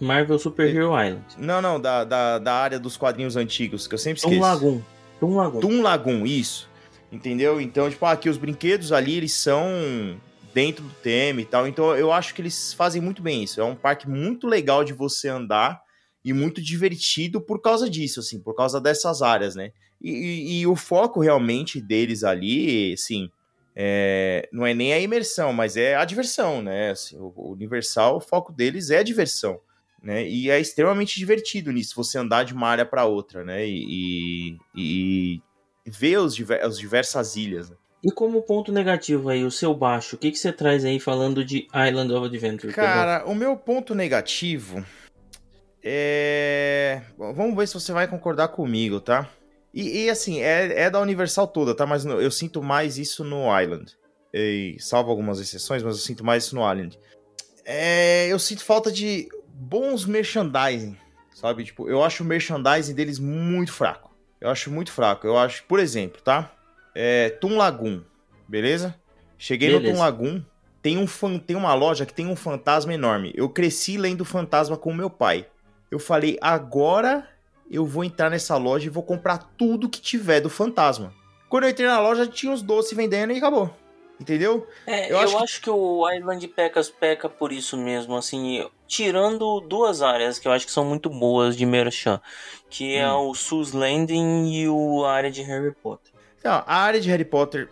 [0.00, 1.24] Marvel Super Hero Island.
[1.38, 4.36] Não, não, da, da, da área dos quadrinhos antigos, que eu sempre esqueço.
[4.36, 4.80] Um Lagoon.
[5.22, 5.60] Um Lagoon.
[5.60, 6.68] Toon Lagoon, isso.
[7.10, 7.60] Entendeu?
[7.60, 10.18] Então, tipo, aqui os brinquedos ali, eles são
[10.52, 11.66] dentro do tema e tal.
[11.66, 13.60] Então, eu acho que eles fazem muito bem isso.
[13.60, 15.80] É um parque muito legal de você andar
[16.24, 19.70] e muito divertido por causa disso, assim, por causa dessas áreas, né?
[20.02, 23.30] E, e- e o foco realmente deles ali, assim,
[23.74, 26.90] é, não é nem a imersão, mas é a diversão, né?
[26.90, 29.60] Assim, o, o Universal, o foco deles é a diversão.
[30.06, 30.24] Né?
[30.28, 33.66] E é extremamente divertido nisso, você andar de uma área para outra, né?
[33.66, 35.40] E, e,
[35.84, 37.70] e ver os diver- as diversas ilhas.
[37.70, 37.76] né?
[38.04, 41.44] E como ponto negativo aí, o seu baixo, o que, que você traz aí falando
[41.44, 42.72] de Island of Adventure?
[42.72, 44.86] Cara, o meu ponto negativo
[45.82, 47.02] é.
[47.18, 49.28] Vamos ver se você vai concordar comigo, tá?
[49.74, 51.84] E, e, assim, é, é da Universal toda, tá?
[51.84, 53.92] Mas eu sinto mais isso no Island.
[54.32, 56.96] E, salvo algumas exceções, mas eu sinto mais isso no Island.
[57.64, 59.26] É, eu sinto falta de
[59.58, 60.96] bons merchandising,
[61.34, 61.64] sabe?
[61.64, 64.14] Tipo, eu acho o merchandising deles muito fraco.
[64.40, 65.26] Eu acho muito fraco.
[65.26, 66.52] Eu acho, por exemplo, tá?
[66.94, 68.02] É, Toon Lagoon,
[68.46, 68.94] beleza?
[69.38, 69.94] Cheguei no Beleza.
[69.94, 70.42] Toon Lagoon,
[70.82, 73.32] tem, um fan- tem uma loja que tem um fantasma enorme.
[73.34, 75.46] Eu cresci lendo fantasma com meu pai.
[75.90, 77.28] Eu falei, agora
[77.70, 81.12] eu vou entrar nessa loja e vou comprar tudo que tiver do fantasma.
[81.48, 83.74] Quando eu entrei na loja, tinha os doces vendendo e acabou.
[84.18, 84.66] Entendeu?
[84.86, 85.70] É, Eu eu, acho acho, que- que...
[85.70, 90.72] o Island Pecas peca por isso mesmo, assim, tirando duas áreas que eu acho que
[90.72, 92.20] são muito boas de Merchan,
[92.70, 93.28] que é Hum.
[93.30, 96.12] o Sus Landing e o, a área de Harry Potter.
[96.38, 97.68] Então, a área de Harry Potter,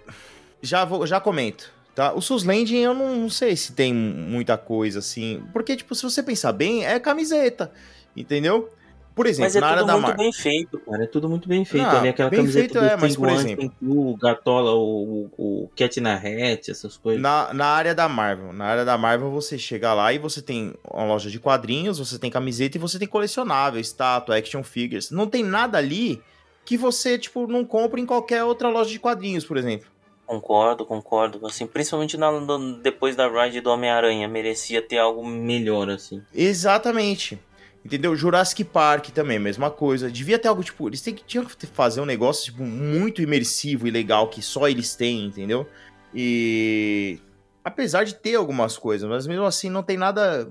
[0.61, 1.73] já, vou, já comento.
[1.95, 2.13] Tá?
[2.13, 5.43] O Sus Landing eu não, não sei se tem muita coisa assim.
[5.53, 7.73] Porque, tipo, se você pensar bem, é camiseta.
[8.17, 8.69] Entendeu?
[9.14, 10.24] Por exemplo, Mas é na área tudo da muito Marvel.
[10.24, 10.79] bem feito.
[10.79, 11.87] Cara, é tudo muito bem feito.
[11.87, 15.70] Não, ali, aquela bem camiseta feito do é, mas, por exemplo- o Gatola, o, o,
[15.77, 17.22] Cat na Hat, essas coisas.
[17.22, 18.53] Na, na área da Marvel.
[18.53, 22.18] Na área da Marvel, você chega lá e você tem uma loja de quadrinhos, você
[22.18, 25.12] tem camiseta e você tem colecionável, estátua, action figures.
[25.12, 26.20] Não tem nada ali
[26.64, 29.87] que você, tipo, não compra em qualquer outra loja de quadrinhos, por exemplo.
[30.27, 31.46] Concordo, concordo.
[31.46, 32.31] Assim, principalmente na,
[32.83, 36.22] depois da ride do Homem-Aranha, merecia ter algo melhor, assim.
[36.35, 37.38] Exatamente.
[37.85, 38.16] Entendeu?
[38.16, 40.11] Jurassic Park também, mesma coisa.
[40.11, 43.90] Devia ter algo, tipo, eles têm, tinham que fazer um negócio, tipo, muito imersivo e
[43.90, 45.66] legal que só eles têm, entendeu?
[46.14, 47.18] E.
[47.62, 50.51] Apesar de ter algumas coisas, mas mesmo assim não tem nada.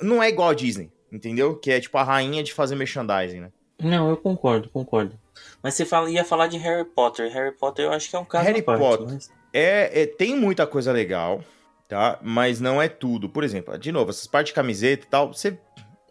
[0.00, 1.56] Não é igual a Disney, entendeu?
[1.56, 3.50] Que é tipo a rainha de fazer merchandising, né?
[3.80, 5.18] Não, eu concordo, concordo.
[5.62, 7.32] Mas você fala, ia falar de Harry Potter.
[7.32, 9.06] Harry Potter eu acho que é um caso Harry parte, Potter.
[9.06, 11.44] mas- É, é- tem muita coisa legal,
[11.88, 12.18] tá?
[12.22, 13.28] Mas não é tudo.
[13.28, 15.58] Por exemplo, de novo, essas partes de camiseta e tal, você,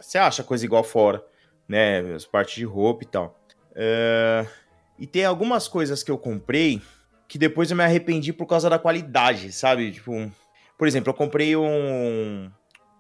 [0.02, 1.24] você acha coisa igual fora,
[1.68, 2.00] né?
[2.14, 3.40] As partes de roupa e tal.
[3.76, 4.46] É,
[5.00, 6.82] E tem algumas coisas que eu comprei
[7.28, 9.92] que depois eu me arrependi por causa da qualidade, sabe?
[9.92, 10.30] Tipo,
[10.78, 12.52] por exemplo, eu comprei um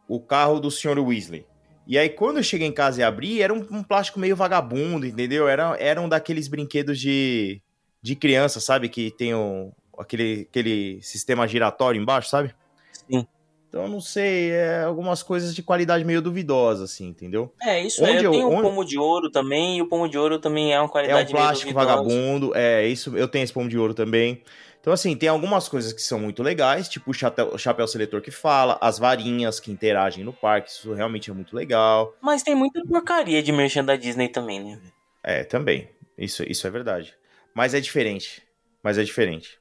[0.07, 0.99] o carro do Sr.
[0.99, 1.45] Weasley.
[1.87, 5.05] E aí, quando eu cheguei em casa e abri, era um, um plástico meio vagabundo,
[5.05, 5.47] entendeu?
[5.47, 7.61] Era, era um daqueles brinquedos de,
[8.01, 8.87] de criança, sabe?
[8.87, 12.53] Que tem o, aquele, aquele sistema giratório embaixo, sabe?
[12.91, 13.27] Sim.
[13.71, 17.53] Então, não sei, é algumas coisas de qualidade meio duvidosa, assim, entendeu?
[17.61, 18.27] É, isso Onde é.
[18.27, 20.77] Eu tenho o onde- pomo de ouro também, e o pomo de ouro também é
[20.77, 22.03] uma É qualidade um plástico meio duvidosa.
[22.03, 23.15] vagabundo, é isso.
[23.15, 24.43] Eu tenho esse pomo de ouro também.
[24.81, 28.19] Então, assim, tem algumas coisas que são muito legais, tipo o chapéu, o chapéu seletor
[28.21, 32.13] que fala, as varinhas que interagem no parque, isso realmente é muito legal.
[32.19, 34.81] Mas tem muita porcaria de merchan da Disney também, né?
[35.23, 35.87] É, também.
[36.17, 37.13] Isso, isso é verdade.
[37.53, 38.43] Mas é diferente.
[38.83, 39.57] Mas é diferente.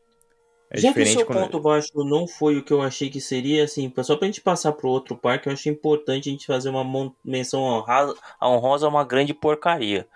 [0.70, 1.40] É Já que o seu quando.
[1.40, 4.72] ponto baixo não foi o que eu achei que seria, assim, só pra gente passar
[4.72, 8.14] pro outro parque, eu achei importante a gente fazer uma menção honrada.
[8.38, 10.06] A honrosa é uma grande porcaria.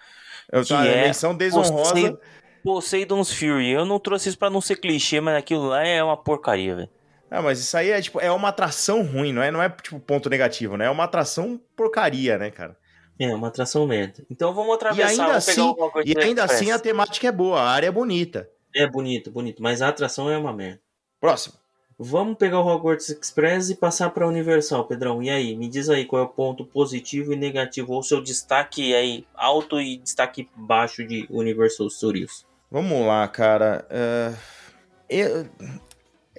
[0.52, 1.92] Eu tava é menção desonrosa.
[1.92, 2.16] Posei-
[2.62, 3.70] Poseidon's Fury.
[3.70, 6.88] Eu não trouxe isso pra não ser clichê, mas aquilo lá é uma porcaria, velho.
[7.30, 9.50] Ah, mas isso aí é tipo, é uma atração ruim, não é?
[9.50, 10.86] Não é tipo ponto negativo, né?
[10.86, 12.76] É uma atração porcaria, né, cara?
[13.18, 14.24] É, uma atração merda.
[14.30, 17.60] Então vamos E atravessar, ainda vamos pegar assim, e ainda assim a temática é boa,
[17.60, 18.48] a área é bonita.
[18.74, 20.80] É bonito, bonito, mas a atração é uma merda.
[21.20, 21.54] Próximo.
[21.96, 25.22] Vamos pegar o Hogwarts Express e passar pra Universal, Pedrão.
[25.22, 28.92] E aí, me diz aí qual é o ponto positivo e negativo, ou seu destaque
[28.94, 32.44] aí alto e destaque baixo de Universal Studios.
[32.68, 33.86] Vamos lá, cara.
[33.88, 34.34] É,
[35.08, 35.46] eu,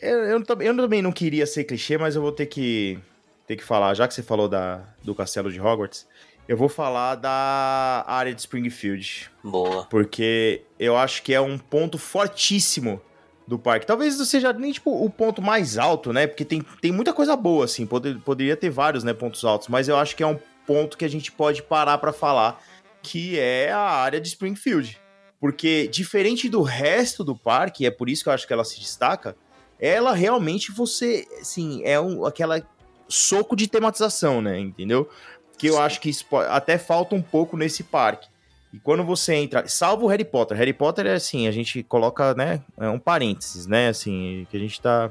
[0.02, 3.00] eu, eu, também- eu também não queria ser clichê, mas eu vou ter que,
[3.48, 3.94] ter que falar.
[3.94, 6.06] Já que você falou da, do castelo de Hogwarts,
[6.48, 9.30] eu vou falar da área de Springfield.
[9.44, 9.86] Boa.
[9.86, 13.02] Porque eu acho que é um ponto fortíssimo
[13.48, 13.86] do parque.
[13.86, 16.28] Talvez não seja nem tipo o ponto mais alto, né?
[16.28, 17.86] Porque tem, tem muita coisa boa, assim.
[17.86, 21.06] Poder, poderia ter vários né, pontos altos, mas eu acho que é um ponto que
[21.06, 22.62] a gente pode parar pra falar,
[23.02, 25.00] que é a área de Springfield.
[25.40, 28.64] Porque, diferente do resto do parque, e é por isso que eu acho que ela
[28.64, 29.36] se destaca,
[29.80, 32.66] ela realmente você, assim, é um, aquela
[33.08, 34.60] soco de tematização, né?
[34.60, 35.10] Entendeu?
[35.58, 38.28] Que eu acho que isso até falta um pouco nesse parque.
[38.76, 42.34] E quando você entra, salvo o Harry Potter, Harry Potter é assim, a gente coloca,
[42.34, 45.10] né, é um parênteses, né, assim, que a gente tá,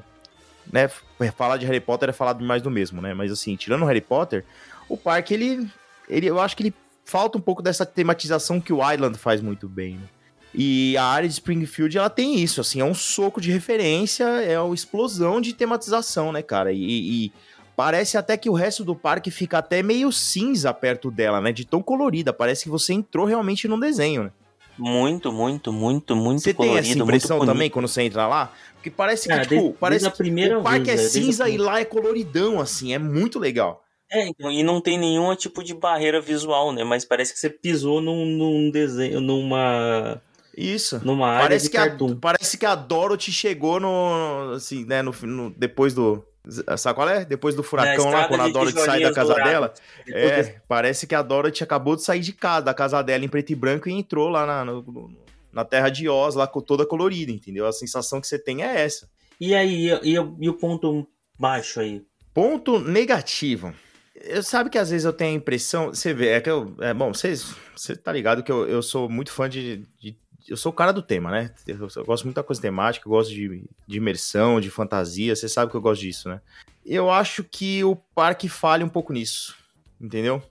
[0.71, 0.87] né,
[1.35, 4.03] falar de Harry Potter é falar mais do mesmo, né, mas assim, tirando o Harry
[4.03, 4.45] Potter,
[4.87, 5.67] o parque, ele,
[6.11, 6.75] ele eu acho que ele
[7.07, 10.09] falta um pouco dessa tematização que o Island faz muito bem, né?
[10.57, 14.61] E a área de Springfield, ela tem isso, assim, é um soco de referência, é
[14.61, 16.79] uma explosão de tematização, né, cara, e,
[17.25, 17.33] e
[17.77, 21.65] parece até que o resto do parque fica até meio cinza perto dela, né, de
[21.65, 24.31] tão colorida, parece que você entrou realmente num desenho, né.
[24.77, 26.89] Muito, muito, muito, muito Você tem colorido.
[26.89, 28.53] essa impressão também quando você entra lá?
[28.75, 31.03] Porque parece Cara, que, tipo, desde- parece desde a primeira que o parque vez, é?
[31.03, 33.85] Desde a cinza e primeira- lá é coloridão, assim, é muito legal.
[34.11, 36.83] É, então, e não tem nenhum tipo de barreira visual, né?
[36.83, 40.21] Mas parece que você pisou num, num desenho, numa,
[40.57, 41.01] Isso.
[41.05, 42.17] numa área Parece de que, a, cartoon.
[42.17, 46.25] parece que a Dorothy chegou no, assim, né, no, no- depois do...
[46.77, 47.25] Sabe qual é?
[47.25, 49.53] Depois do furacão lá, quando a de Dorothy sai da casa douradas.
[49.53, 49.75] dela.
[50.05, 53.29] Depois É, parece que a Dorothy acabou de sair de casa, da casa dela em
[53.29, 55.11] preto e branco e entrou lá na, no-
[55.53, 57.67] na Terra de Oz, lá com toda colorida, entendeu?
[57.67, 59.09] A sensação que você tem é essa.
[59.41, 61.07] E aí, e, e- e o ponto
[61.39, 62.03] baixo aí?
[62.35, 63.73] Ponto negativo.
[64.15, 65.89] Eu sabe que às vezes eu tenho a impressão.
[65.89, 66.75] Você vê, é que eu.
[66.81, 67.55] É, bom, vocês.
[67.77, 70.17] Você tá ligado que eu, eu sou muito fã de, de-
[70.49, 71.55] Eu sou o cara do tema, né?
[71.67, 75.35] Eu, eu gosto muito da coisa temática, eu gosto de, de imersão, de fantasia.
[75.35, 76.41] Você sabe que eu gosto disso, né?
[76.85, 79.57] Eu acho que o parque falha um pouco nisso.
[80.01, 80.43] Entendeu?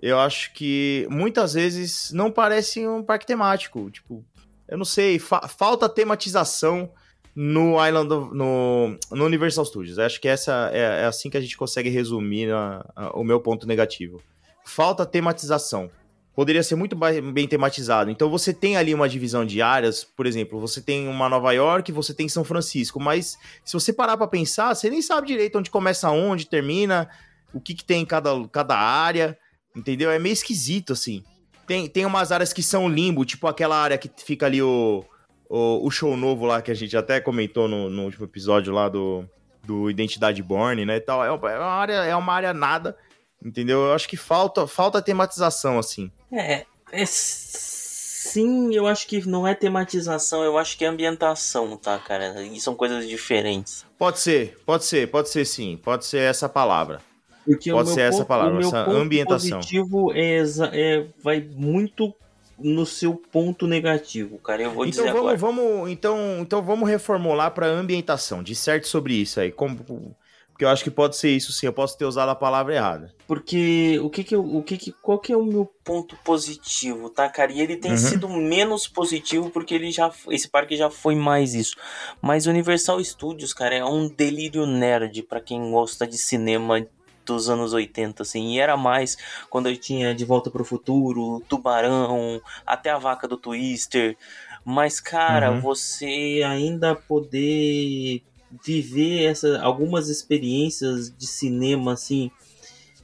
[0.00, 3.90] Eu acho que muitas vezes não parece um parque temático.
[3.90, 4.24] Tipo,
[4.66, 6.90] eu não sei, fa- falta tematização
[7.34, 9.98] no Island of- no, no Universal Studios.
[9.98, 13.40] Acho que essa é, é assim que a gente consegue resumir a- a- o meu
[13.40, 14.22] ponto negativo.
[14.64, 15.90] Falta tematização.
[16.34, 16.96] Poderia ser muito
[17.32, 18.10] bem tematizado.
[18.10, 21.92] Então você tem ali uma divisão de áreas, por exemplo, você tem uma Nova York,
[21.92, 25.70] você tem São Francisco, mas se você parar pra pensar, você nem sabe direito onde
[25.70, 27.08] começa onde, termina,
[27.52, 29.38] o que, que tem em cada, cada área,
[29.76, 30.10] entendeu?
[30.10, 31.22] É meio esquisito assim.
[31.68, 35.04] Tem, tem umas áreas que são limbo, tipo aquela área que fica ali o,
[35.48, 38.88] o, o show novo lá que a gente até comentou no, no último episódio lá
[38.88, 39.24] do,
[39.62, 41.24] do Identidade Born, né, e tal.
[41.24, 42.96] É uma, é uma área, é uma área nada,
[43.42, 43.80] entendeu?
[43.84, 46.10] Eu acho que falta, falta tematização, assim.
[46.36, 51.98] É, é, sim, eu acho que não é tematização, eu acho que é ambientação, tá,
[51.98, 52.42] cara?
[52.42, 53.84] E são coisas diferentes.
[53.98, 57.00] Pode ser, pode ser, pode ser sim, pode ser essa palavra.
[57.44, 59.58] Porque Pode o ser essa ponto- palavra, o meu essa ambientação.
[59.58, 60.42] positivo é,
[60.72, 62.14] é- vai muito
[62.58, 64.62] no seu ponto negativo, cara.
[64.62, 65.36] Eu vou Então dizer vamos, agora.
[65.36, 68.42] vamos, então, então vamos reformular para ambientação.
[68.42, 70.16] Disserte sobre isso aí, como,
[70.64, 71.66] porque eu acho que pode ser isso sim.
[71.66, 73.14] Eu posso ter usado a palavra errada.
[73.26, 77.10] Porque o que que eu, o que que, qual que é o meu ponto positivo,
[77.10, 77.52] tá, cara?
[77.52, 77.96] E ele tem Uhum.
[77.98, 81.76] sido menos positivo porque ele já, esse parque já foi mais isso.
[82.20, 86.86] Mas Universal Studios, cara, é um delírio nerd pra quem gosta de cinema
[87.26, 89.16] dos anos 80, assim, e era mais
[89.48, 94.16] quando eu tinha De Volta pro Futuro, Tubarão, até a Vaca do Twister.
[94.62, 95.60] Mas, cara, Uhum.
[95.60, 98.22] você ainda poder
[98.62, 102.30] viver essa, algumas experiências de cinema, assim,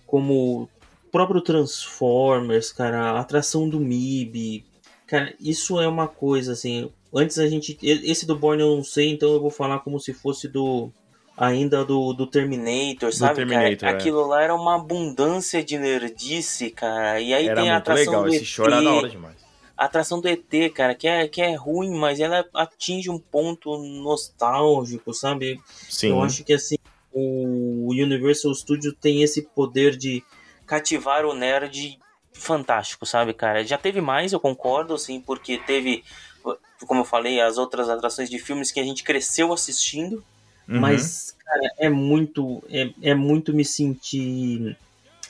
[0.07, 0.69] como o
[1.11, 4.65] próprio Transformers, cara, a atração do MIB,
[5.07, 6.91] cara, isso é uma coisa assim.
[7.13, 10.13] Antes a gente, esse do Born eu não sei, então eu vou falar como se
[10.13, 10.93] fosse do
[11.37, 13.37] ainda do, do Terminator, sabe?
[13.37, 13.93] Terminator, cara?
[13.93, 13.97] é.
[13.97, 17.19] Aquilo lá era uma abundância de nerdice, cara.
[17.19, 18.23] E aí Era tem a muito atração legal.
[18.25, 19.50] do Esse show era da hora demais.
[19.81, 23.79] A atração do ET, cara, que é, que é ruim, mas ela atinge um ponto
[23.79, 25.59] nostálgico, sabe?
[25.89, 26.11] Sim.
[26.11, 26.77] Eu acho que assim,
[27.11, 30.23] o Universal Studios tem esse poder de
[30.67, 31.99] cativar o nerd
[32.31, 33.65] fantástico, sabe, cara?
[33.65, 36.05] Já teve mais, eu concordo, assim, porque teve,
[36.87, 40.23] como eu falei, as outras atrações de filmes que a gente cresceu assistindo,
[40.69, 40.79] Uhum.
[40.79, 44.77] mas, cara, é muito, é, é muito me sentir.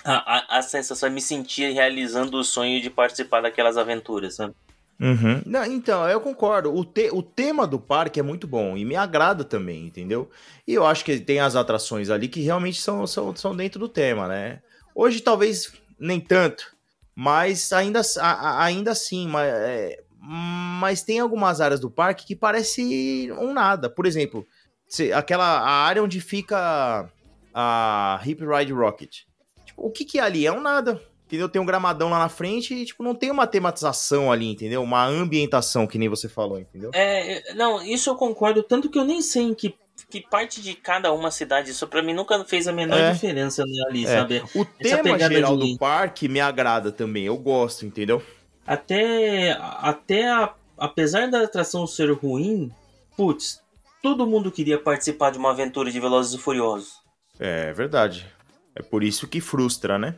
[0.05, 4.55] A, a, a sensação é me sentir realizando o sonho de participar daquelas aventuras, sabe?
[5.01, 5.43] Uhum.
[5.47, 6.75] Não, então, eu concordo.
[6.75, 10.31] O, te- o tema do parque é muito bom e me agrada também, entendeu?
[10.67, 13.89] E eu acho que tem as atrações ali que realmente são, são, são dentro do
[13.89, 14.61] tema, né?
[14.95, 16.75] Hoje talvez nem tanto,
[17.15, 22.37] mas ainda, a- a- ainda assim, mas, é, mas tem algumas áreas do parque que
[22.37, 23.89] parece um nada.
[23.89, 24.47] Por exemplo,
[24.87, 27.09] se- aquela a área onde fica
[27.55, 29.21] a Hip Ride Rocket.
[29.81, 30.47] O que que é ali?
[30.47, 31.01] É um nada.
[31.27, 31.49] Entendeu?
[31.49, 34.83] Tem um gramadão lá na frente e, tipo, não tem uma tematização ali, entendeu?
[34.83, 36.91] Uma ambientação, que nem você falou, entendeu?
[36.93, 39.73] É, não, isso eu concordo, tanto que eu nem sei em que,
[40.11, 43.13] que parte de cada uma cidade, isso pra mim nunca fez a menor É.
[43.13, 44.09] diferença né, ali, É.
[44.09, 44.43] sabe?
[44.57, 48.21] O Essa tema geral de- do parque me agrada também, eu gosto, entendeu?
[48.67, 52.73] Até, até a- apesar da atração ser ruim,
[53.17, 53.61] putz,
[54.03, 56.95] todo mundo queria participar de uma aventura de Velozes e Furiosos.
[57.39, 58.27] É verdade.
[58.75, 60.17] É por isso que frustra, né?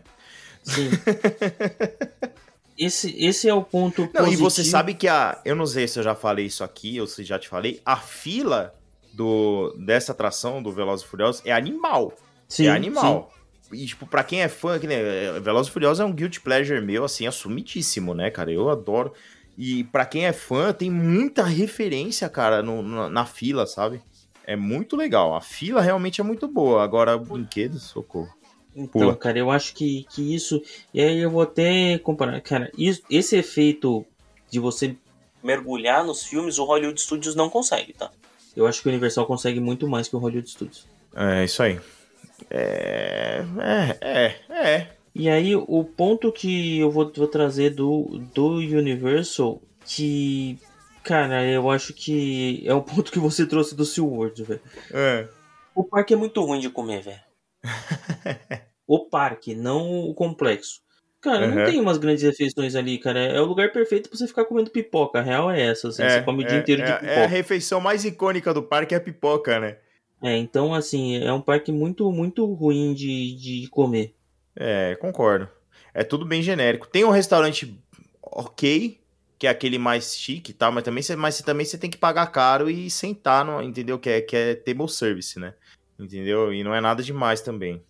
[0.62, 0.90] Sim.
[2.78, 4.32] esse, esse é o ponto Não, positivo.
[4.32, 5.40] e você sabe que a.
[5.44, 7.80] Eu não sei se eu já falei isso aqui ou se já te falei.
[7.84, 8.74] A fila
[9.12, 12.12] do dessa atração do Velozes e Furiosos é animal.
[12.48, 13.32] Sim, é animal.
[13.72, 16.80] E, tipo, pra quem é fã, que, né, Velozes e Furiosos é um guilty pleasure
[16.80, 18.52] meu, assim, assumidíssimo, né, cara?
[18.52, 19.12] Eu adoro.
[19.56, 24.02] E pra quem é fã, tem muita referência, cara, no- na, na fila, sabe?
[24.46, 25.34] É muito legal.
[25.34, 26.82] A fila realmente é muito boa.
[26.82, 28.32] Agora, brinquedos, socorro.
[28.74, 29.16] Então, Pula.
[29.16, 30.62] cara, eu acho que, que isso.
[30.94, 32.40] E aí eu vou até comparar.
[32.40, 34.04] Cara, isso- esse efeito
[34.50, 34.96] de você
[35.42, 38.10] mergulhar nos filmes, o Hollywood Studios não consegue, tá?
[38.56, 40.86] Eu acho que o Universal consegue muito mais que o Hollywood Studios.
[41.14, 41.78] É, isso aí.
[42.50, 43.44] É.
[43.58, 44.36] É, é,
[44.74, 44.86] é.
[45.14, 50.58] E aí, o ponto que eu vou, vou trazer do, do Universal, que.
[51.02, 54.60] Cara, eu acho que é o ponto que você trouxe do SeaWorld, velho.
[54.92, 55.26] É.
[55.74, 57.20] O parque é muito ruim de comer, velho.
[58.86, 60.80] O parque, não o complexo.
[61.20, 61.64] Cara, não Uhum.
[61.64, 63.20] tem umas grandes refeições ali, cara.
[63.20, 65.20] É o lugar perfeito pra você ficar comendo pipoca.
[65.20, 66.02] A real é essa, assim.
[66.02, 67.10] você come o dia é, inteiro de é, pipoca.
[67.12, 69.78] é a refeição mais icônica do parque é a pipoca, né?
[70.20, 74.14] É, então, assim, é um parque muito, muito ruim de, de comer.
[74.56, 75.48] É, concordo.
[75.94, 76.86] É tudo bem genérico.
[76.88, 77.76] Tem um restaurante
[78.22, 79.00] ok,
[79.38, 81.96] que é aquele mais chique e tal, mas também você, mas também você tem que
[81.98, 83.98] pagar caro e sentar, no, entendeu?
[83.98, 85.54] Que é, que é table service, né?
[86.02, 86.52] Entendeu?
[86.52, 87.82] E não é nada demais também.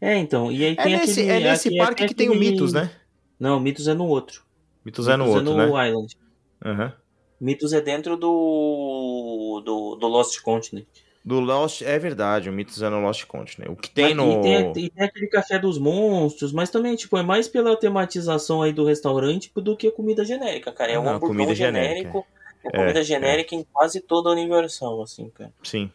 [0.00, 1.30] É, então, e aí É nesse, aquele...
[1.46, 2.90] é nesse aqui- parque que tem o Mitos, né?
[3.38, 4.42] Não, o Mitos é no outro.
[4.84, 5.88] Mitos é no Mitos outro, né?
[5.88, 6.16] Island.
[6.64, 6.92] Aham.
[7.40, 10.86] Mitos é dentro do, do, do Lost Continent.
[11.24, 13.70] Do Lost, é verdade, o Mitos é no Lost Continent.
[13.70, 14.40] O que tem Mas- no...
[14.40, 18.62] E tem, e tem aquele café dos monstros, mas também, tipo, é mais pela tematização
[18.62, 20.92] aí do restaurante do que a comida genérica, cara.
[20.92, 22.26] É um Não, comida genérico.
[22.64, 23.04] É É, comida é.
[23.04, 25.52] genérica em quase toda a Universal, assim, cara.
[25.62, 25.90] Sim.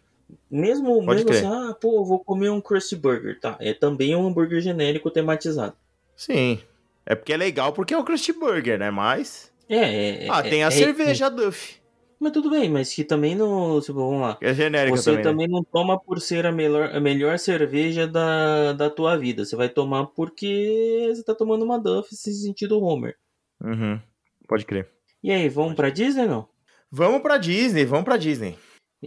[0.50, 1.46] Mesmo, Pode mesmo crer.
[1.46, 3.58] assim, ah, pô, vou comer um Krusty Burger, tá?
[3.60, 5.76] É também um hambúrguer genérico tematizado.
[6.16, 6.60] Sim.
[7.06, 8.90] É porque é legal porque é o Krusty Burger, né?
[8.90, 9.52] Mas...
[9.70, 11.80] É, é Ah, é- tem a é- cerveja Duff.
[12.18, 13.80] Mas tudo bem, mas que também não.
[13.82, 14.38] Tipo, vamos lá.
[14.42, 15.18] É genérica Você também.
[15.26, 15.30] né?
[15.32, 19.44] também não toma por ser a melhor, a melhor cerveja da, da tua vida.
[19.44, 23.18] Você vai tomar porque você tá tomando uma Duff se sentindo Homer.
[23.62, 24.00] Uhum.
[24.48, 24.90] Pode crer.
[25.22, 26.48] E aí, vamos pra Disney não?
[26.90, 28.58] Vamos pra Disney, vamos pra Disney.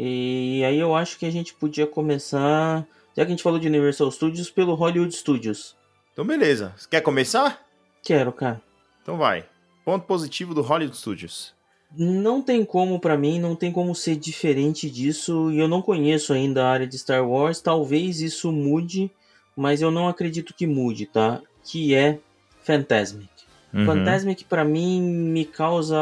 [0.00, 2.86] E aí eu acho que a gente podia começar.
[3.16, 5.76] Já que a gente falou de Universal Studios, pelo Hollywood Studios.
[6.12, 6.72] Então, beleza.
[6.76, 7.66] Você quer começar?
[8.04, 8.62] Quero, cara.
[9.02, 9.44] Então vai.
[9.84, 11.52] Ponto positivo do Hollywood Studios.
[11.96, 15.50] Não tem como pra mim, não tem como ser diferente disso.
[15.50, 17.60] E eu não conheço ainda a área de Star Wars.
[17.60, 19.10] Talvez isso mude,
[19.56, 21.42] mas eu não acredito que mude, tá?
[21.64, 22.20] Que é
[22.62, 23.28] Fantasmic.
[23.74, 23.84] Uhum.
[23.84, 25.96] Fantasmic pra mim me causa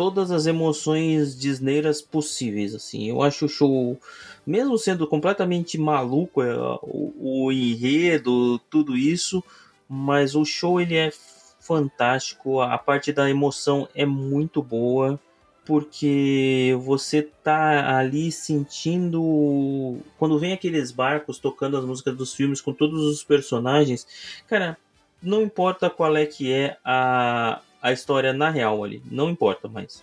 [0.00, 3.10] todas as emoções disneiras possíveis, assim.
[3.10, 4.00] Eu acho o show,
[4.46, 9.44] mesmo sendo completamente maluco, é, o, o enredo, tudo isso,
[9.86, 11.12] mas o show ele é
[11.60, 15.20] fantástico, a parte da emoção é muito boa,
[15.66, 22.72] porque você tá ali sentindo quando vem aqueles barcos tocando as músicas dos filmes com
[22.72, 24.06] todos os personagens,
[24.48, 24.78] cara,
[25.22, 30.02] não importa qual é que é a, a história na real ali, não importa mais.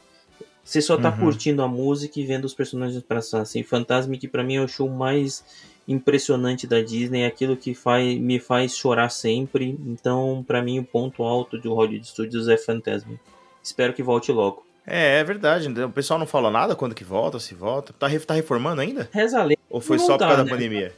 [0.63, 1.17] Você só tá Uhum.
[1.19, 3.41] curtindo a música e vendo os personagens passar.
[3.41, 5.43] Assim, Fantasmic pra mim é o show mais
[5.87, 9.79] impressionante da Disney, é aquilo que faz, me faz chorar sempre.
[9.85, 13.19] Então, pra mim, o ponto alto de Hollywood Studios é Fantasmic.
[13.63, 14.65] Espero que volte logo.
[14.85, 15.67] É, é verdade.
[15.81, 17.93] O pessoal não falou nada quando que volta, se volta.
[17.93, 19.09] Tá, tá reformando ainda?
[19.11, 20.49] Reza a lenda, Ou foi só por tá, causa né?
[20.49, 20.93] da pandemia?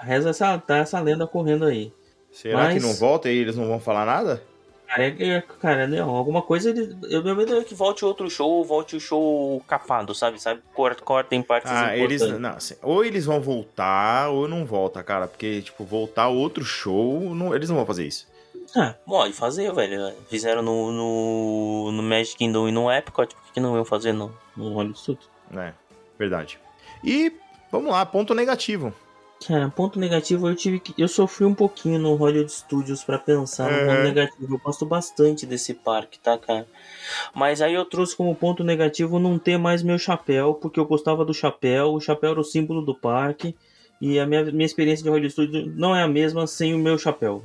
[0.00, 1.92] reza essa, tá essa lenda correndo aí.
[2.32, 4.42] Será Mas- que não volta e eles não vão falar nada?
[4.88, 6.96] Cara, é- é- cara alguma coisa ele.
[7.10, 10.40] Eu, meu medo é que volte outro show, volte o show capado, sabe?
[10.40, 10.62] sabe?
[10.74, 12.22] Corta, corta em partes Ah, eles.
[12.22, 15.28] Não, assim, ou eles vão voltar ou não volta, cara.
[15.28, 18.26] Porque, tipo, voltar outro show, não- eles não vão fazer isso.
[18.74, 20.12] Ah, Pode fazer, velho.
[20.28, 24.12] Fizeram no, no, no Magic Kingdom e no Epcot, por que que não iam fazer
[24.12, 25.28] no, no Hollywood Studios.
[25.54, 25.72] É,
[26.18, 26.58] verdade.
[27.04, 27.32] E
[27.70, 28.92] vamos lá, ponto negativo.
[29.46, 30.92] Cara, ponto negativo, eu tive que.
[30.98, 33.86] Eu sofri um pouquinho no Hollywood Studios pra pensar no É.
[33.86, 34.54] ponto negativo.
[34.54, 36.66] Eu gosto bastante desse parque, tá, cara?
[37.34, 41.24] Mas aí eu trouxe como ponto negativo não ter mais meu chapéu, porque eu gostava
[41.24, 41.92] do chapéu.
[41.94, 43.54] O chapéu era o símbolo do parque.
[44.00, 46.98] E a minha, minha experiência de Hollywood Studios não é a mesma sem o meu
[46.98, 47.42] chapéu.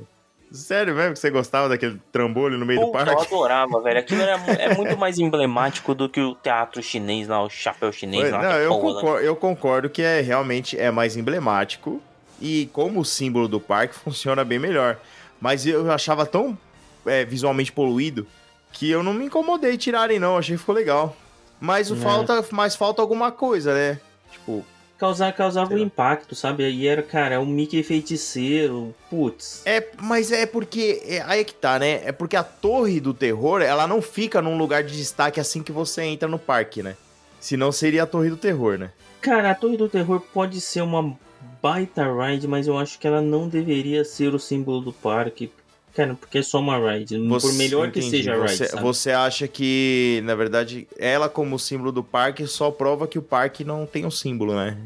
[0.54, 3.26] Sério mesmo que você gostava daquele trambolho no meio do Puta, eu parque?
[3.34, 3.98] adorava, velho.
[3.98, 8.22] Aquilo era, é muito mais emblemático do que o teatro chinês lá, o chapéu chinês
[8.22, 8.42] Foi- lá.
[8.42, 9.00] Não, eu porra, né?
[9.00, 12.00] concordo, eu concordo que é realmente é mais emblemático
[12.40, 14.96] e como símbolo do parque funciona bem melhor.
[15.40, 16.56] Mas eu achava tão
[17.04, 18.26] é, visualmente poluído
[18.72, 21.16] que eu não me incomodei tirarem não, achei que ficou legal.
[21.60, 21.98] Mas o É.
[21.98, 24.00] falta, mas falta alguma coisa, né?
[24.30, 24.64] Tipo,
[24.98, 26.64] Causar, causava Sei um impacto, sabe?
[26.64, 28.94] Aí era, cara, um Mickey feiticeiro.
[29.10, 29.62] Putz.
[29.66, 32.00] é, mas é porque é, aí é que tá, né?
[32.04, 35.72] É porque a Torre do Terror, ela não fica num lugar de destaque assim que
[35.72, 36.96] você entra no parque, né?
[37.40, 38.90] Senão seria a Torre do Terror, né?
[39.20, 41.16] Cara, a Torre do Terror pode ser uma
[41.60, 45.50] baita ride, mas eu acho que ela não deveria ser o símbolo do parque.
[45.94, 47.16] Cara, porque é só uma ride.
[47.40, 48.16] por melhor que entendi.
[48.16, 52.70] seja a ride, você, você acha que, na verdade, ela como símbolo do parque só
[52.70, 54.76] prova que o parque não tem um símbolo, né?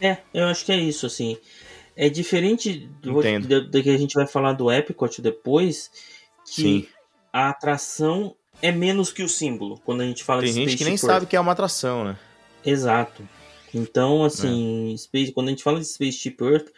[0.00, 1.36] É, eu acho que é isso, assim.
[1.94, 5.90] É diferente do, do, do que a gente vai falar do Epcot depois,
[6.46, 6.86] que Sim.
[7.32, 10.84] a atração é menos que o símbolo, quando a gente fala Tem de gente que
[10.84, 11.00] nem Earth.
[11.04, 12.16] sabe que é uma atração, né?
[12.64, 13.22] Exato.
[13.74, 16.68] Então, assim, Space, quando a gente fala de Spaceship Earth,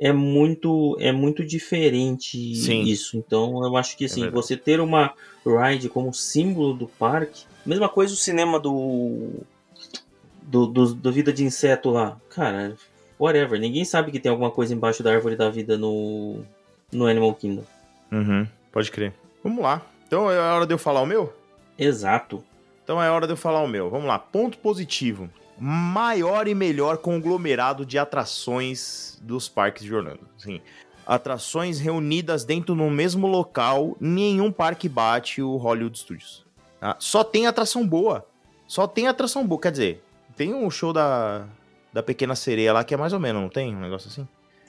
[0.00, 2.82] é muito, é muito diferente Sim.
[2.84, 3.18] isso.
[3.18, 4.42] Então, eu acho que assim, verdade.
[4.42, 5.12] você ter uma
[5.44, 9.28] ride como símbolo do parque, mesma coisa o cinema do
[10.42, 12.16] do, do, do Vida de Inseto lá.
[12.30, 12.74] Cara,
[13.18, 13.60] whatever.
[13.60, 16.40] Ninguém sabe que tem alguma coisa embaixo da árvore da vida no,
[16.90, 17.64] no Animal Kingdom.
[18.10, 19.12] Uhum, pode crer.
[19.44, 19.86] Vamos lá.
[20.06, 21.32] Então é hora de eu falar o meu?
[21.78, 22.42] Exato.
[22.82, 23.90] Então é hora de eu falar o meu.
[23.90, 24.18] Vamos lá.
[24.18, 25.28] Ponto positivo.
[25.60, 30.20] Maior e melhor conglomerado de atrações dos parques de Orlando.
[30.38, 30.60] Sim.
[31.06, 36.44] Atrações reunidas dentro do mesmo local, nenhum parque bate o Hollywood Studios.
[36.80, 36.96] tá?
[36.98, 38.26] Só tem atração boa.
[38.66, 39.60] Só tem atração boa.
[39.60, 40.02] Quer dizer,
[40.36, 41.46] tem um show da,
[41.92, 43.74] da Pequena Sereia lá que é mais ou menos, não tem?
[43.74, 44.26] Um negócio assim?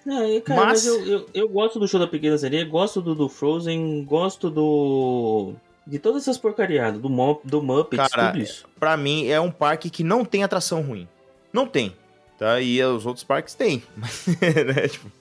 [0.08, 3.14] É, cara, mas, Mas- eu, eu, eu gosto do show da Pequena Sereia, gosto do,
[3.14, 5.54] do Frozen, gosto do.
[5.86, 8.66] De todas essas porcariadas, do, Mo, do Muppets, Cara, tudo isso.
[8.80, 11.08] Pra mim é um parque que não tem atração ruim.
[11.52, 11.96] Não tem.
[12.38, 12.60] Tá?
[12.60, 13.84] E os outros parques têm.
[13.96, 15.12] Mas, né, tipo,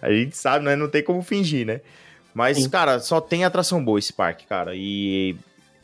[0.00, 0.76] a gente sabe, né?
[0.76, 1.80] Não tem como fingir, né?
[2.34, 2.68] Mas, Sim.
[2.68, 4.72] cara, só tem atração boa esse parque, cara.
[4.74, 5.36] E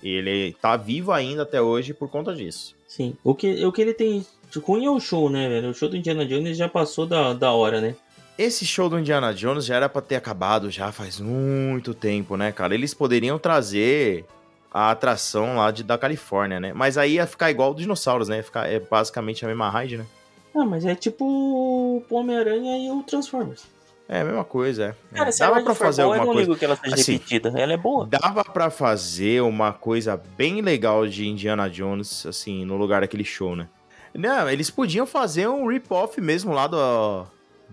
[0.03, 2.75] ele tá vivo ainda até hoje por conta disso.
[2.87, 3.17] Sim.
[3.25, 4.25] O que, o que ele tem
[4.63, 5.71] ruim é o show, né, velho?
[5.71, 7.97] O show do Indiana Jones já passou da, da hora, né?
[8.37, 12.51] Esse show do Indiana Jones já era pra ter acabado já faz muito tempo, né,
[12.51, 12.75] cara?
[12.75, 14.25] Eles poderiam trazer
[14.73, 16.73] a atração lá de, da Califórnia, né?
[16.73, 18.39] Mas aí ia ficar igual dos dinossauros, né?
[18.39, 20.07] Ia ficar, é basicamente a mesma ride, né?
[20.53, 23.67] Ah, mas é tipo o Homem-Aranha e o Transformers.
[24.09, 25.17] É a mesma coisa, é.
[25.17, 26.49] Cara, Dava for fazer boa, eu alguma não coisa.
[26.51, 27.53] ligo que ela seja Assim, repetida.
[27.57, 28.07] Ela é boa.
[28.07, 33.55] Dava pra fazer uma coisa bem legal de Indiana Jones, assim, no lugar daquele show,
[33.57, 33.69] né?
[34.13, 37.27] Não, eles podiam fazer um rip-off mesmo lá do,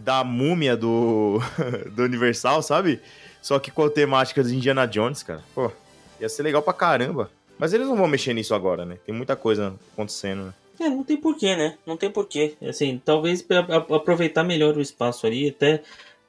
[0.03, 1.39] da múmia do,
[1.91, 2.99] do Universal, sabe?
[3.41, 5.43] Só que com a temática de Indiana Jones, cara.
[5.53, 5.71] Pô,
[6.19, 7.31] ia ser legal pra caramba.
[7.57, 8.97] Mas eles não vão mexer nisso agora, né?
[9.05, 10.53] Tem muita coisa acontecendo, né?
[10.79, 11.77] É, não tem porquê, né?
[11.85, 12.55] Não tem porquê.
[12.67, 15.83] Assim, talvez pra aproveitar melhor o espaço ali, até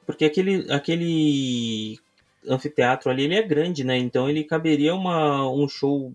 [0.05, 1.99] porque aquele, aquele
[2.47, 3.97] anfiteatro ali, ele é grande, né?
[3.97, 6.13] Então ele caberia uma, um show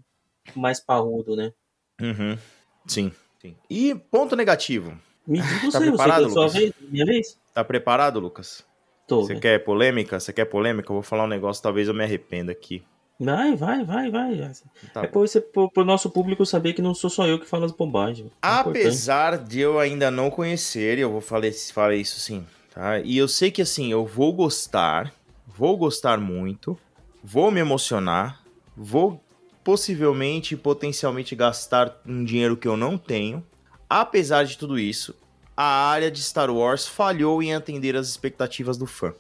[0.54, 1.52] mais parrudo, né?
[2.00, 2.38] Uhum.
[2.86, 3.56] Sim, sim.
[3.68, 4.96] E ponto negativo.
[5.26, 7.36] Me diga Tá você, você, sua vez, minha vez?
[7.58, 8.64] Tá preparado, Lucas?
[9.04, 9.22] Tô.
[9.22, 9.40] Você né?
[9.40, 10.20] quer polêmica?
[10.20, 10.92] Você quer polêmica?
[10.92, 12.84] Eu vou falar um negócio, talvez eu me arrependa aqui.
[13.18, 14.52] Vai, vai, vai, vai.
[14.94, 17.72] Tá é pro, pro nosso público saber que não sou só eu que falo as
[17.72, 18.28] bobagens.
[18.28, 18.32] É.
[18.40, 23.00] Apesar de eu ainda não conhecer, eu vou falar, falar isso sim, tá?
[23.00, 25.12] E eu sei que assim, eu vou gostar,
[25.44, 26.78] vou gostar muito,
[27.24, 28.40] vou me emocionar,
[28.76, 29.20] vou
[29.64, 33.44] possivelmente e potencialmente gastar um dinheiro que eu não tenho.
[33.90, 35.12] Apesar de tudo isso,
[35.60, 39.12] a área de Star Wars falhou em atender as expectativas do fã.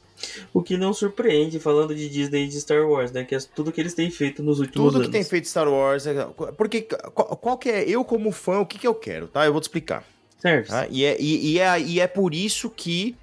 [0.52, 3.24] O que não surpreende falando de Disney e de Star Wars, né?
[3.24, 5.06] Que é tudo que eles têm feito nos últimos Tudo anos.
[5.08, 6.24] que tem feito Star Wars, é...
[6.56, 9.44] porque qual, qual que é eu como fã, o que que eu quero, tá?
[9.46, 10.04] Eu vou te explicar.
[10.38, 10.68] Serve.
[10.68, 10.86] Tá?
[10.88, 13.16] E, é, e, e é, e é por isso que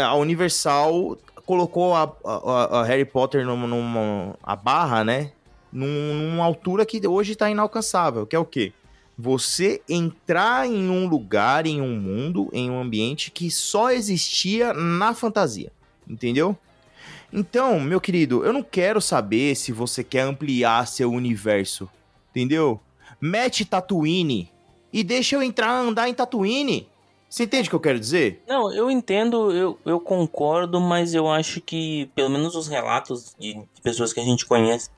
[0.00, 5.30] a Universal colocou a, a- a Harry Potter numa, numa a barra, né?
[5.72, 8.72] Num- numa altura que hoje tá inalcançável, que é o quê?
[9.18, 15.12] Você entrar em um lugar, em um mundo, em um ambiente que só existia na
[15.12, 15.72] fantasia,
[16.08, 16.56] entendeu?
[17.32, 21.90] Então, meu querido, eu não quero saber se você quer ampliar seu universo,
[22.30, 22.80] entendeu?
[23.20, 24.50] Mete Tatooine
[24.92, 26.88] e deixa eu entrar andar em Tatooine.
[27.28, 28.42] Você entende o que eu quero dizer?
[28.48, 33.54] Não, eu entendo, eu, eu concordo, mas eu acho que, pelo menos os relatos de,
[33.54, 34.88] de pessoas que a gente conhece,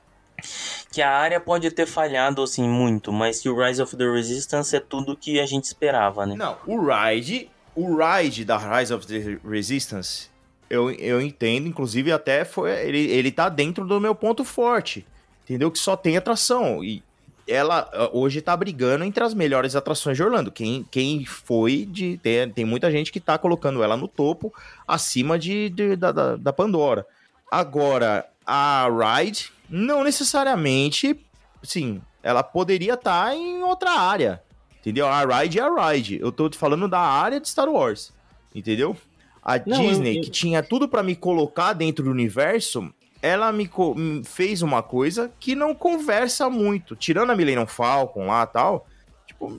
[0.91, 4.75] que a área pode ter falhado, assim, muito, mas que o Rise of the Resistance
[4.75, 6.35] é tudo que a gente esperava, né?
[6.37, 10.29] Não, o ride, o ride da Rise of the Resistance,
[10.69, 15.05] eu, eu entendo, inclusive até foi, ele, ele tá dentro do meu ponto forte,
[15.45, 15.71] entendeu?
[15.71, 17.01] Que só tem atração e
[17.47, 20.51] ela hoje tá brigando entre as melhores atrações de Orlando.
[20.51, 24.53] Quem, quem foi de tem, tem muita gente que tá colocando ela no topo,
[24.87, 27.05] acima de, de- da, da Pandora.
[27.49, 31.17] Agora a ride não necessariamente,
[31.63, 34.43] sim, ela poderia estar em outra área.
[34.79, 35.07] Entendeu?
[35.07, 36.19] A ride é a ride.
[36.19, 38.11] Eu tô te falando da área de Star Wars.
[38.53, 38.97] Entendeu?
[39.43, 42.91] A Não, Disney, eu- que tinha tudo pra me colocar dentro do universo,
[43.21, 43.69] ela me
[44.23, 46.95] fez uma coisa que não conversa muito.
[46.95, 48.87] Tirando a Millennium Falcon lá e tal,
[49.27, 49.57] tipo,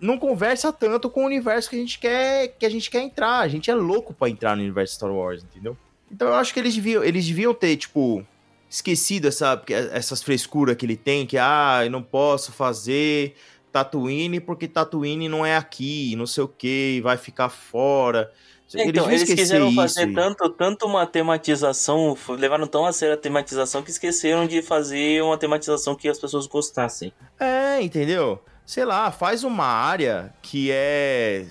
[0.00, 3.40] não conversa tanto com o universo que a gente quer que a gente quer entrar.
[3.40, 5.76] A gente é louco pra entrar no universo Star Wars, entendeu?
[6.10, 8.24] Então eu acho que eles deviam, eles deviam ter, tipo,
[8.72, 13.34] esquecido essa, porque essas frescuras que ele tem, que, ah, eu não posso fazer
[13.70, 18.32] Tatooine porque Tatooine não é aqui, não sei o que, vai ficar fora.
[18.74, 23.12] É, então, eles esquecer quiseram isso fazer tanto, tanto uma tematização, levaram tão a sério
[23.12, 27.12] a tematização que esqueceram de fazer uma tematização que as pessoas gostassem.
[27.38, 28.42] É, entendeu?
[28.64, 31.44] Sei lá, faz uma área que é,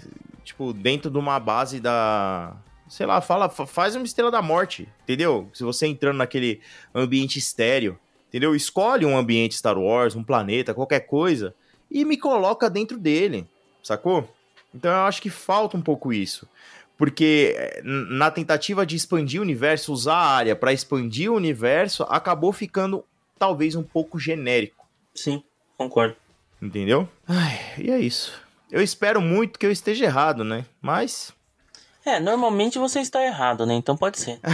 [0.43, 2.55] tipo, dentro de uma base da.
[2.91, 5.49] Sei lá, fala, fa- faz uma estrela da morte, entendeu?
[5.53, 6.59] Se você entrando naquele
[6.93, 8.53] ambiente estéreo, entendeu?
[8.53, 11.55] Escolhe um ambiente Star Wars, um planeta, qualquer coisa,
[11.89, 13.47] e me coloca dentro dele,
[13.81, 14.29] sacou?
[14.75, 16.45] Então eu acho que falta um pouco isso.
[16.97, 22.03] Porque eh, na tentativa de expandir o universo, usar a área para expandir o universo,
[22.09, 23.05] acabou ficando
[23.39, 24.85] talvez um pouco genérico.
[25.15, 25.41] Sim,
[25.77, 26.17] concordo.
[26.61, 27.07] Entendeu?
[27.25, 28.33] Ai, e é isso.
[28.69, 30.65] Eu espero muito que eu esteja errado, né?
[30.81, 31.33] Mas.
[32.05, 33.73] É, normalmente você está errado, né?
[33.75, 34.39] Então pode ser.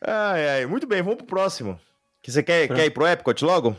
[0.00, 0.66] ai, ai.
[0.66, 1.80] Muito bem, vamos pro próximo.
[2.22, 3.76] Que você quer, quer ir pro Epcot logo?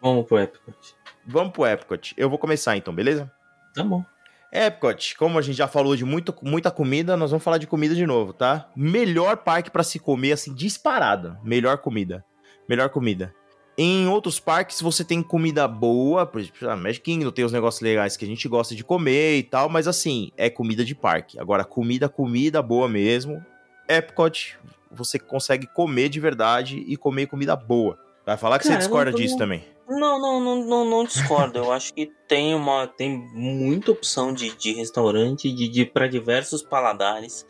[0.00, 0.94] Vamos pro Epcot.
[1.26, 2.14] Vamos pro Epcot.
[2.16, 3.30] Eu vou começar então, beleza?
[3.74, 4.04] Tá bom.
[4.52, 7.94] Epcot, como a gente já falou de muito, muita comida, nós vamos falar de comida
[7.94, 8.70] de novo, tá?
[8.76, 11.36] Melhor parque pra se comer, assim, disparado.
[11.42, 12.24] Melhor comida.
[12.68, 13.34] Melhor comida.
[13.78, 17.82] Em outros parques você tem comida boa, por exemplo, a Magic Kingdom tem os negócios
[17.82, 21.38] legais que a gente gosta de comer e tal, mas assim, é comida de parque.
[21.38, 23.44] Agora, comida, comida boa mesmo.
[23.86, 24.58] Epcot,
[24.90, 27.98] você consegue comer de verdade e comer comida boa.
[28.24, 29.62] Vai falar que Cara, você discorda tô- disso também.
[29.88, 31.58] Não, não, não, não, não discordo.
[31.60, 32.88] Eu acho que tem uma.
[32.88, 37.46] Tem muita opção de, de restaurante de, de para diversos paladares,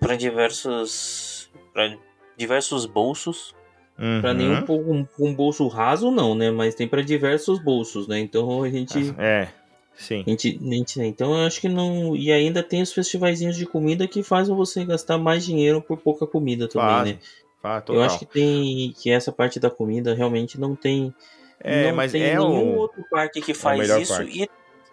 [0.00, 1.50] para diversos.
[1.74, 1.98] para
[2.38, 3.54] diversos bolsos.
[3.98, 4.20] Uhum.
[4.20, 6.50] Pra nenhum um, um bolso raso, não, né?
[6.50, 8.18] Mas tem pra diversos bolsos, né?
[8.18, 9.14] Então a gente.
[9.16, 9.48] É,
[9.96, 10.24] sim.
[10.26, 12.16] A gente, a gente- então eu acho que não.
[12.16, 16.26] E ainda tem os festivaizinhos de comida que fazem você gastar mais dinheiro por pouca
[16.26, 17.20] comida também, Fazem, né?
[17.62, 18.92] Ah, Eu acho que tem.
[19.00, 21.14] Que essa parte da comida realmente não tem.
[21.60, 22.76] É, não mas tem é nenhum o...
[22.76, 24.42] outro parque que faz melhor isso parque.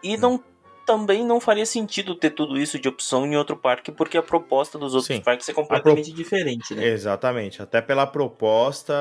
[0.04, 0.42] e, e não
[0.86, 4.78] também não faria sentido ter tudo isso de opção em outro parque, porque a proposta
[4.78, 5.22] dos outros Sim.
[5.22, 6.86] parques é completamente diferente, né?
[6.88, 7.62] Exatamente.
[7.62, 8.94] Até pela proposta,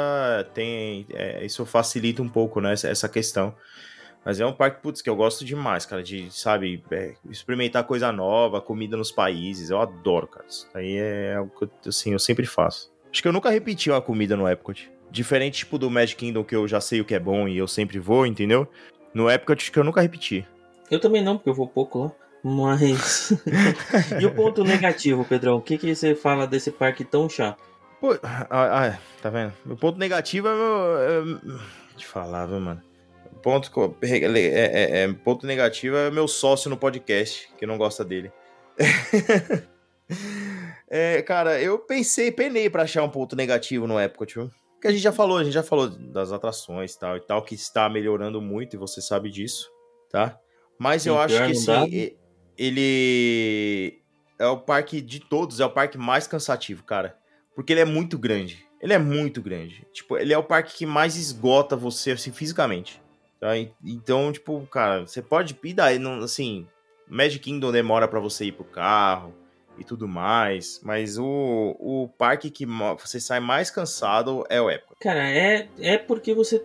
[0.54, 3.54] tem é, isso facilita um pouco, né, essa- essa questão.
[4.24, 8.12] Mas é um parque, putz, que eu gosto demais, cara, de, sabe, é, experimentar coisa
[8.12, 9.70] nova, comida nos países.
[9.70, 10.44] Eu adoro, cara.
[10.46, 12.92] Isso aí é algo que, eu, assim, eu sempre faço.
[13.10, 14.92] Acho que eu nunca repeti uma comida no Epcot.
[15.10, 17.66] Diferente, tipo, do Magic Kingdom, que eu já sei o que é bom e eu
[17.66, 18.68] sempre vou, entendeu?
[19.14, 20.46] No Epcot, acho que eu nunca repeti.
[20.90, 22.12] Eu também não, porque eu vou pouco lá.
[22.42, 23.32] Mas.
[24.20, 25.56] e o ponto negativo, Pedrão?
[25.56, 27.62] O que, que você fala desse parque tão chato?
[28.00, 29.52] Pô, ah, ah, tá vendo?
[29.66, 30.98] O ponto negativo é meu.
[30.98, 31.22] É,
[31.92, 32.82] deixa eu falar, viu, mano?
[33.42, 33.70] Ponto,
[34.02, 38.32] é, é- é- ponto negativo é meu sócio no podcast, que não gosta dele.
[40.92, 44.50] É, cara, eu pensei, penei pra achar um ponto negativo no Epcot, viu?
[44.82, 47.54] Que a gente já falou, a gente já falou das atrações tal e tal, que
[47.54, 49.70] está melhorando muito e você sabe disso,
[50.10, 50.36] tá?
[50.80, 52.16] Mas eu Sim, acho que e-
[52.56, 54.02] ele
[54.38, 57.18] é o parque de todos, é o parque mais cansativo, cara.
[57.54, 58.64] Porque ele é muito grande.
[58.80, 59.86] Ele é muito grande.
[59.92, 62.98] Tipo, ele é o parque que mais esgota você, assim, fisicamente.
[63.38, 63.58] Tá?
[63.58, 66.66] E- Então, tipo, cara, você pode ir daí, não, assim,
[67.06, 69.34] Magic Kingdom demora pra você ir pro carro
[69.76, 72.64] e tudo mais, mas o, o parque que
[72.98, 74.96] você sai mais cansado é o Epcot.
[75.00, 76.64] Cara, é, é porque você.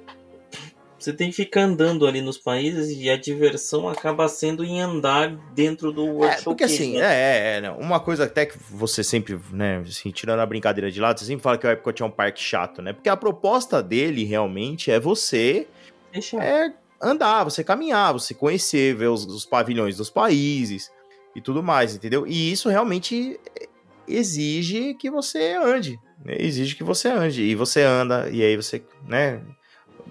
[1.05, 5.29] Você tem que ficar andando ali nos países e a diversão acaba sendo em andar
[5.53, 7.05] dentro do World É, porque assim, né?
[7.05, 10.89] é, é, é, não, uma coisa até que você sempre, né, assim, tirando a brincadeira
[10.89, 12.91] de lado, você sempre fala que o Epcot é um parque chato, né?
[12.91, 15.67] Porque a proposta dele realmente é você
[16.11, 20.91] Deixa é andar, você caminhar, você conhecer, ver os, os pavilhões dos países
[21.35, 22.25] e tudo mais, entendeu?
[22.25, 23.39] E isso realmente
[24.07, 26.35] exige que você ande, né?
[26.39, 29.39] exige que você ande e você anda e aí você, né,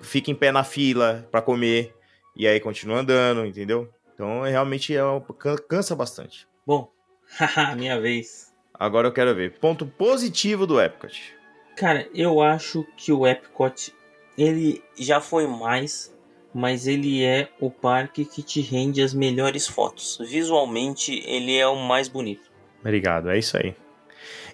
[0.05, 1.95] fica em pé na fila pra comer
[2.37, 3.89] e aí continua andando, entendeu?
[4.15, 5.01] Então é, realmente é,
[5.39, 6.47] can- cansa bastante.
[6.67, 6.89] Bom,
[7.77, 8.53] minha vez.
[8.73, 11.35] Agora eu quero ver ponto positivo do Epcot.
[11.77, 13.93] Cara, eu acho que o Epcot
[14.39, 16.13] ele já foi mais,
[16.53, 20.19] mas ele é o parque que te rende as melhores fotos.
[20.21, 22.51] Visualmente, ele é o mais bonito.
[22.81, 23.75] Obrigado, é isso aí.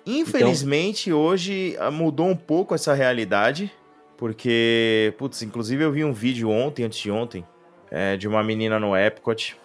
[0.07, 3.71] Infelizmente, hoje ah, mudou um pouco essa realidade,
[4.21, 7.43] porque, putz, inclusive eu vi um vídeo ontem, antes de ontem,
[7.91, 9.57] é, de uma menina no Epcot,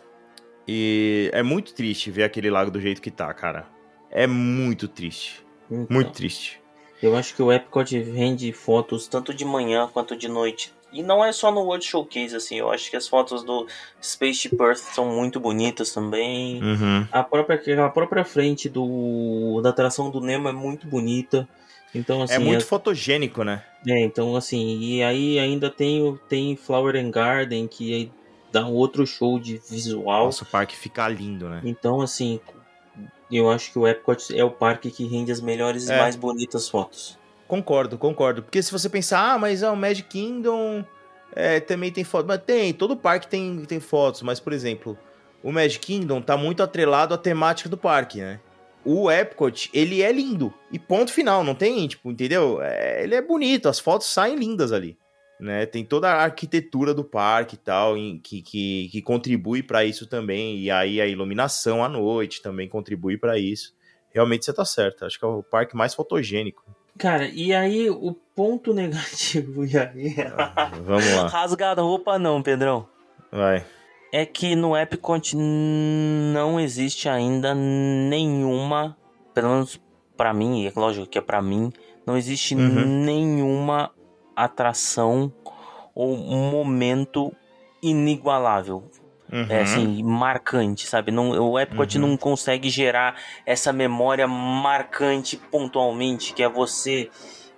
[0.66, 3.68] e é muito triste ver aquele lago do jeito que tá, cara.
[4.10, 6.62] É muito triste, Então, muito triste.
[7.04, 10.74] Eu acho que o Epcot rende fotos Tanto de manhã quanto de noite.
[10.94, 12.58] E não é só no World Showcase, assim.
[12.58, 13.68] Eu acho que as fotos do
[14.02, 16.64] Spaceship Earth são muito bonitas também.
[16.64, 17.06] Uhum.
[17.12, 21.46] A própria, a própria frente do, da atração do Nemo é muito bonita.
[21.94, 23.64] Então, assim, é muito as- fotogênico, né?
[23.88, 28.12] é, então, assim, e aí ainda tem, tem Flower and Garden, que aí
[28.52, 30.26] dá um outro show de visual.
[30.26, 31.62] Nossa, o parque fica lindo, né?
[31.64, 32.40] Então, assim,
[33.32, 35.96] eu acho que o Epcot é o parque que rende as melhores É.
[35.96, 37.18] e mais bonitas fotos.
[37.48, 38.42] Concordo, concordo.
[38.42, 40.84] Porque se você pensar, ah, mas ah, o Magic Kingdom
[41.36, 42.28] é, também tem fotos.
[42.28, 44.22] Mas tem, todo parque tem, tem fotos.
[44.24, 44.98] Mas, por exemplo,
[45.44, 48.40] o Magic Kingdom tá muito atrelado à temática do parque, né?
[48.86, 50.54] O Epcot, ele é lindo.
[50.72, 52.62] E ponto final, não tem, tipo, entendeu?
[52.62, 54.98] É, ele é bonito, as fotos saem lindas ali.
[55.40, 55.66] Né?
[55.66, 60.08] Tem toda a arquitetura do parque e tal, em- que, que, que contribui para isso
[60.08, 60.60] também.
[60.60, 63.74] E aí a iluminação à noite também contribui para isso.
[64.14, 65.04] Realmente você tá certo.
[65.04, 66.64] Acho que é o parque mais fotogênico.
[66.98, 70.16] Cara, e aí o ponto negativo, e aí?
[70.84, 71.28] Vamos lá.
[71.28, 72.88] Rasgada roupa não, Pedrão.
[73.30, 73.66] Vai.
[74.18, 78.96] É que no Epcot não existe ainda nenhuma,
[79.34, 79.82] pelo menos
[80.16, 81.70] pra mim, é lógico que é pra mim,
[82.08, 82.86] não existe Uhum.
[83.04, 83.92] nenhuma
[84.34, 85.34] atração
[85.94, 87.34] ou momento
[87.84, 88.84] inigualável.
[89.30, 89.48] Uhum.
[89.50, 91.12] É assim, marcante, sabe?
[91.12, 92.08] Não, o Epcot Uhum.
[92.08, 97.10] não consegue gerar essa memória marcante pontualmente, que é você,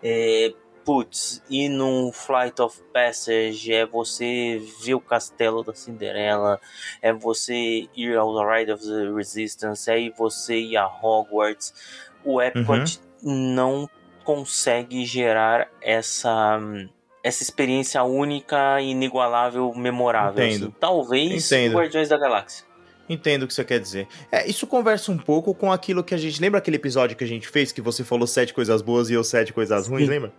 [0.01, 0.51] é,
[0.87, 6.61] putz, ir num Flight of Passage, é você ver o castelo da Cinderela,
[7.01, 11.73] é você ir ao Ride of the Resistance, é você ir a Hogwarts.
[12.23, 13.89] O Epcot não
[14.23, 16.57] consegue gerar essa
[17.21, 20.45] essa experiência única, inigualável, memorável.
[20.45, 20.67] Entendo.
[20.67, 20.75] assim.
[20.79, 21.75] Talvez Entendo.
[21.75, 22.65] Guardiões da Galáxia.
[23.09, 24.07] Entendo o que você quer dizer.
[24.31, 26.41] É, isso conversa um pouco com aquilo que a gente.
[26.41, 29.23] Lembra aquele episódio que a gente fez que você falou sete coisas boas e eu
[29.23, 30.11] sete coisas ruins, Sim.
[30.11, 30.33] lembra?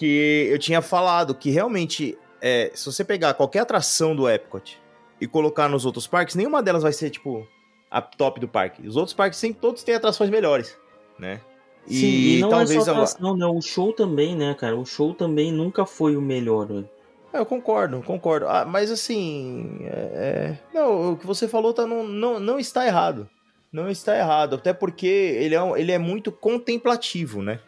[0.00, 4.80] Que eu tinha falado que realmente, é, se você pegar qualquer atração do Epcot
[5.20, 7.46] e colocar nos outros parques, nenhuma delas vai ser, tipo,
[7.90, 8.88] a top do parque.
[8.88, 10.74] Os outros parques sempre todos têm atrações melhores,
[11.18, 11.42] né?
[11.86, 13.44] Sim, e, não é só atração, né?
[13.44, 14.74] O show também, né, cara?
[14.74, 16.84] O show também nunca foi o melhor, né?
[17.30, 18.48] É, eu concordo, concordo.
[18.48, 20.56] Ah, mas assim, é...
[20.72, 23.28] não, o que você falou tá, não, não, não está errado.
[23.70, 27.60] Não está errado, até porque ele é, ele é muito contemplativo, né?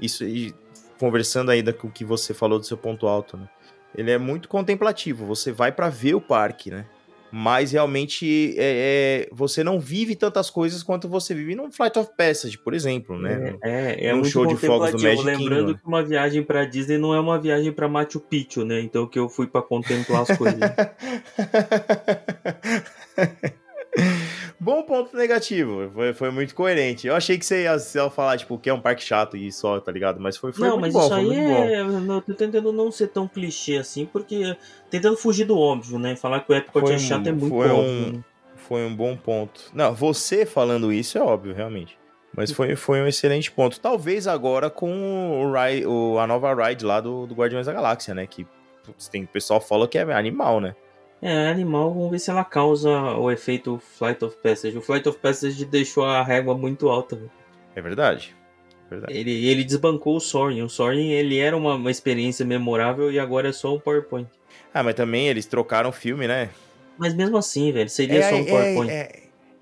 [0.00, 0.52] Isso, e
[0.98, 3.48] conversando ainda com o que você falou do seu ponto alto, né?
[3.94, 6.86] Ele é muito contemplativo, você vai para ver o parque, né?
[7.30, 12.10] mas realmente é, é, você não vive tantas coisas quanto você vive num Flight of
[12.16, 13.58] Passage, por exemplo, né?
[13.62, 15.78] É, é, é um show de fogos do Magic Lembrando Kingdom.
[15.78, 18.80] que uma viagem para Disney não é uma viagem para Machu Picchu, né?
[18.80, 20.58] Então que eu fui para contemplar as coisas.
[24.58, 25.90] Bom ponto negativo.
[25.92, 27.06] Foi, foi muito coerente.
[27.06, 29.52] Eu achei que você ia, você ia falar, tipo, que é um parque chato e
[29.52, 30.18] só, tá ligado?
[30.18, 31.20] Mas foi, foi não, muito mas bom.
[31.20, 31.80] Isso aí é.
[31.80, 34.56] Eu tô tentando não ser tão clichê assim, porque.
[34.90, 36.16] Tentando fugir do óbvio, né?
[36.16, 37.90] Falar que o Epcot foi é chato é muito foi óbvio.
[37.90, 38.24] Um, né?
[38.56, 39.70] Foi um bom ponto.
[39.74, 41.98] Não, você falando isso é óbvio, realmente.
[42.34, 43.80] Mas foi, foi um excelente ponto.
[43.80, 48.14] Talvez agora com o, ride, o a nova ride lá do, do Guardiões da Galáxia,
[48.14, 48.26] né?
[48.26, 48.46] Que
[48.84, 50.74] putz, tem, o pessoal fala que é animal, né?
[51.20, 54.76] É, animal, vamos ver se ela causa o efeito Flight of Passage.
[54.76, 57.18] O Flight of Passage deixou a régua muito alta.
[57.74, 58.36] É verdade.
[58.90, 59.16] verdade.
[59.16, 60.62] Ele, ele desbancou o Soaring.
[60.62, 64.28] O Soaring, ele era uma, uma experiência memorável e agora é só um PowerPoint.
[64.72, 66.50] Ah, mas também eles trocaram o filme, né?
[66.98, 68.90] Mas mesmo assim, velho, seria é, só um PowerPoint.
[68.90, 69.00] É,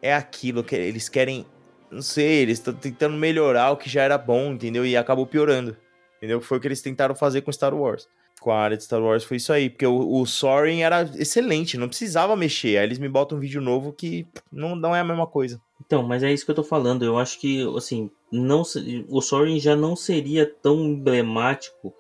[0.02, 1.46] é, é aquilo que eles querem...
[1.90, 4.84] Não sei, eles estão tentando melhorar o que já era bom, entendeu?
[4.84, 5.76] E acabou piorando.
[6.16, 6.40] Entendeu?
[6.40, 8.08] Foi o que eles tentaram fazer com Star Wars
[8.44, 11.78] com a área de Star Wars foi isso aí, porque o, o Soaring era excelente,
[11.78, 12.76] não precisava mexer.
[12.76, 15.58] Aí eles me botam um vídeo novo que não, não é a mesma coisa.
[15.84, 17.06] Então, mas é isso que eu tô falando.
[17.06, 18.62] Eu acho que, assim, não
[19.08, 21.94] o Soaring já não seria tão emblemático.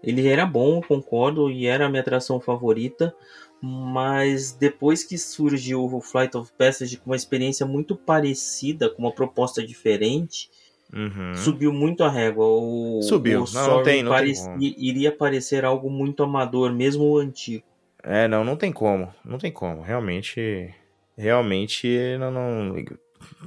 [0.00, 3.12] Ele era bom, concordo, e era a minha atração favorita.
[3.60, 9.12] Mas depois que surgiu o Flight of Passage com uma experiência muito parecida, com uma
[9.12, 10.48] proposta diferente,
[10.92, 11.34] Uhum.
[11.34, 12.46] Subiu muito a régua.
[12.46, 17.18] O, Subiu, o não, não tem, não tem iria parecer algo muito amador, mesmo o
[17.18, 17.64] antigo.
[18.02, 19.12] É, não, não tem como.
[19.24, 19.82] Não tem como.
[19.82, 20.74] Realmente.
[21.16, 22.30] Realmente, não.
[22.30, 22.84] não...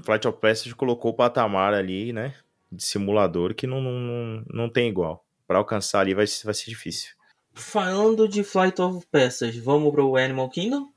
[0.03, 2.35] Flight of Passage colocou o patamar ali, né?
[2.71, 5.23] De simulador que não, não, não tem igual.
[5.47, 7.11] Para alcançar ali vai, vai ser difícil.
[7.53, 10.89] Falando de Flight of Passage, vamos pro Animal Kingdom?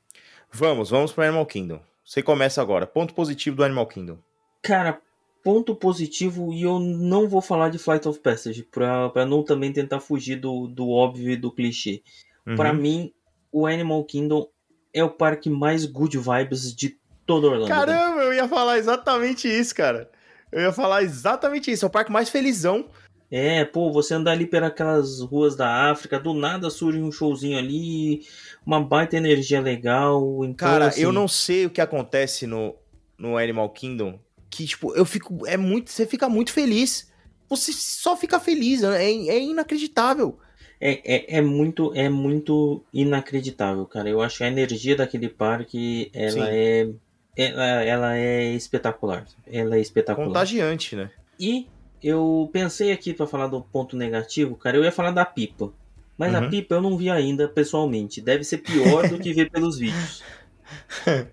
[0.51, 1.79] Vamos, vamos pro Animal Kingdom.
[2.03, 2.85] Você começa agora.
[2.85, 4.17] Ponto positivo do Animal Kingdom.
[4.61, 5.01] Cara,
[5.45, 9.99] ponto positivo, e eu não vou falar de Flight of Passage, para não também tentar
[9.99, 12.01] fugir do, do óbvio e do clichê.
[12.47, 12.55] Uhum.
[12.55, 13.13] Para mim,
[13.51, 14.49] o Animal Kingdom
[14.91, 17.67] é o parque mais good vibes de todo Orlando.
[17.67, 20.09] Caramba, eu ia falar exatamente isso, cara.
[20.51, 21.85] Eu ia falar exatamente isso.
[21.85, 22.89] É o parque mais felizão.
[23.29, 28.21] É, pô, você andar ali pelas ruas da África, do nada surge um showzinho ali,
[28.65, 30.43] uma baita energia legal.
[30.43, 31.01] Então, cara, assim...
[31.01, 32.75] eu não sei o que acontece no,
[33.15, 34.19] no Animal Kingdom,
[34.55, 35.45] que, tipo, eu fico.
[35.45, 35.91] É muito.
[35.91, 37.11] Você fica muito feliz.
[37.49, 38.83] Você só fica feliz.
[38.83, 40.39] É, é inacreditável.
[40.79, 44.09] É, é, é, muito é muito inacreditável, cara.
[44.09, 46.89] Eu acho que a energia daquele parque ela é
[47.35, 49.25] ela, ela é espetacular.
[49.45, 50.27] Ela é espetacular.
[50.27, 51.09] Contagiante, né?
[51.39, 51.67] E
[52.01, 54.77] eu pensei aqui para falar do ponto negativo, cara.
[54.77, 55.73] Eu ia falar da pipa,
[56.17, 56.39] mas uhum.
[56.39, 58.21] a pipa eu não vi ainda pessoalmente.
[58.21, 60.23] Deve ser pior do que ver pelos vídeos.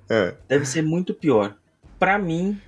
[0.08, 0.34] é.
[0.48, 1.56] Deve ser muito pior
[2.03, 2.61] para mim,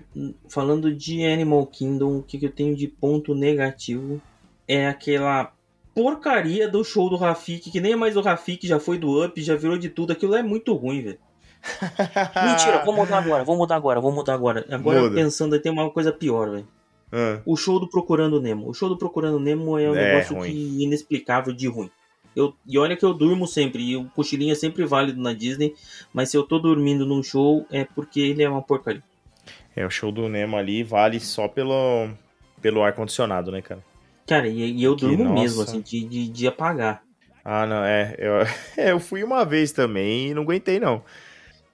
[0.48, 4.22] falando de Animal Kingdom, o que, que eu tenho de ponto negativo
[4.68, 5.52] é aquela
[5.92, 9.42] porcaria do show do Rafik, que nem é mais do Rafik, já foi do Up,
[9.42, 10.12] já virou de tudo.
[10.12, 11.18] Aquilo é muito ruim, velho.
[12.46, 14.64] Mentira, vou mudar agora, vou mudar agora, vou mudar agora.
[14.70, 15.16] Agora Muda.
[15.16, 16.68] pensando, tem uma coisa pior, velho.
[17.10, 17.40] Ah.
[17.44, 18.70] O show do Procurando Nemo.
[18.70, 21.90] O show do Procurando Nemo é um é, negócio que, inexplicável de ruim.
[22.36, 25.74] Eu, e olha que eu durmo sempre, e o cochilinho é sempre válido na Disney,
[26.12, 29.02] mas se eu tô dormindo num show é porque ele é uma porcaria.
[29.76, 32.08] É, o show do Nemo ali vale só pelo,
[32.62, 33.82] pelo ar-condicionado, né, cara?
[34.26, 37.02] Cara, e, e eu durmo que, mesmo, assim, de, de, de, apagar.
[37.44, 38.14] Ah, não, é.
[38.18, 38.32] Eu,
[38.82, 41.02] é, eu fui uma vez também e não aguentei, não.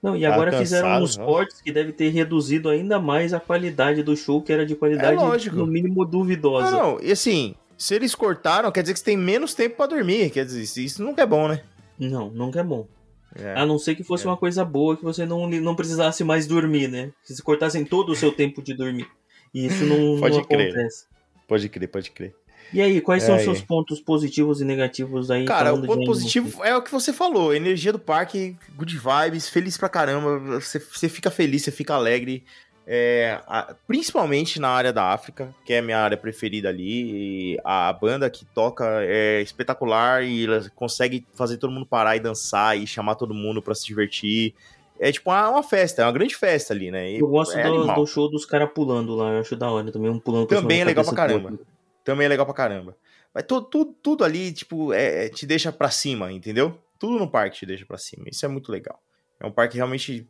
[0.01, 4.17] Não, e agora fizeram uns cortes que deve ter reduzido ainda mais a qualidade do
[4.17, 6.71] show, que era de qualidade é no mínimo duvidosa.
[6.71, 9.87] Não, não, e assim, se eles cortaram, quer dizer que você tem menos tempo para
[9.87, 10.31] dormir.
[10.31, 11.61] Quer dizer, isso nunca é bom, né?
[11.99, 12.87] Não, nunca é bom.
[13.35, 14.29] É, a não ser que fosse é.
[14.29, 17.11] uma coisa boa que você não, não precisasse mais dormir, né?
[17.23, 19.07] Se se cortassem todo o seu tempo de dormir.
[19.53, 20.69] E isso não, pode não crer.
[20.69, 21.05] acontece.
[21.47, 22.35] Pode crer, pode crer.
[22.73, 25.43] E aí, quais são os seus pontos positivos e negativos aí?
[25.43, 29.77] Cara, o ponto positivo é o que você falou: energia do parque, good vibes, feliz
[29.77, 30.39] pra caramba.
[30.61, 32.45] Você, você fica feliz, você fica alegre.
[32.85, 37.53] É, a- principalmente na área da África, que é a minha área preferida ali.
[37.53, 42.19] e a banda que toca é espetacular e ela consegue fazer todo mundo parar e
[42.19, 44.53] dançar e chamar todo mundo pra se divertir.
[44.99, 47.11] É tipo uma, uma festa, é uma grande festa ali, né?
[47.11, 49.91] E Eu gosto é do, do show dos caras pulando lá, eu acho da hora
[49.91, 51.49] também, um pulando Também é legal pra caramba.
[51.51, 51.65] outro.
[52.03, 52.95] Também é legal pra caramba.
[53.33, 56.77] Mas tudo, tudo, tudo ali, tipo, é, é- te deixa pra cima, entendeu?
[56.99, 58.25] Tudo no parque te deixa pra cima.
[58.29, 58.99] Isso é muito legal.
[59.41, 60.27] É um parque que realmente.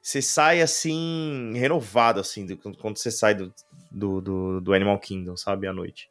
[0.00, 3.52] Você sai assim, renovado, assim, do- quando você sai do,
[3.90, 5.66] do, do, do Animal Kingdom, sabe?
[5.66, 6.08] À noite.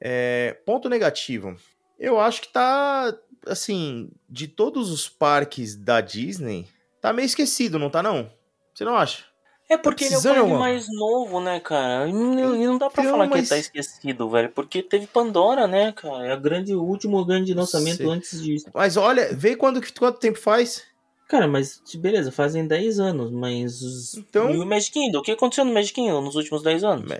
[0.00, 1.56] É, ponto negativo.
[1.98, 3.12] Eu acho que tá.
[3.46, 6.66] Assim, de todos os parques da Disney,
[7.00, 8.30] tá meio esquecido, não tá, não?
[8.74, 9.24] Você não acha?
[9.70, 12.08] É porque ele é o parque mais novo, né, cara?
[12.08, 14.48] E não, não dá pra Então, falar que mas- ele tá esquecido, velho.
[14.50, 16.26] Porque teve Pandora, né, cara?
[16.26, 18.06] É a grande, o último grande lançamento Sei.
[18.08, 18.66] antes disso.
[18.74, 20.84] Mas olha, vê quando, quanto tempo faz.
[21.28, 24.14] Cara, mas beleza, fazem 10 anos, mas.
[24.16, 24.50] Então.
[24.50, 25.18] E o Magic Kingdom?
[25.18, 27.12] O que aconteceu no Magic Kingdom nos últimos 10 anos?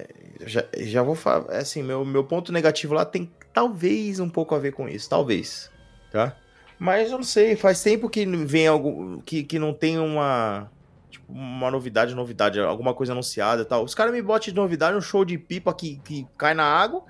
[0.46, 4.59] Já, já vou falar, assim, meu, meu ponto negativo lá tem talvez um pouco a
[4.59, 5.70] ver com isso, talvez,
[6.11, 6.34] tá?
[6.78, 10.70] Mas eu não sei, faz tempo que vem algo, que, que não tem uma,
[11.11, 13.84] tipo, uma novidade, novidade, alguma coisa anunciada e tal.
[13.84, 17.04] Os caras me botam de novidade um show de pipa que, que cai na água,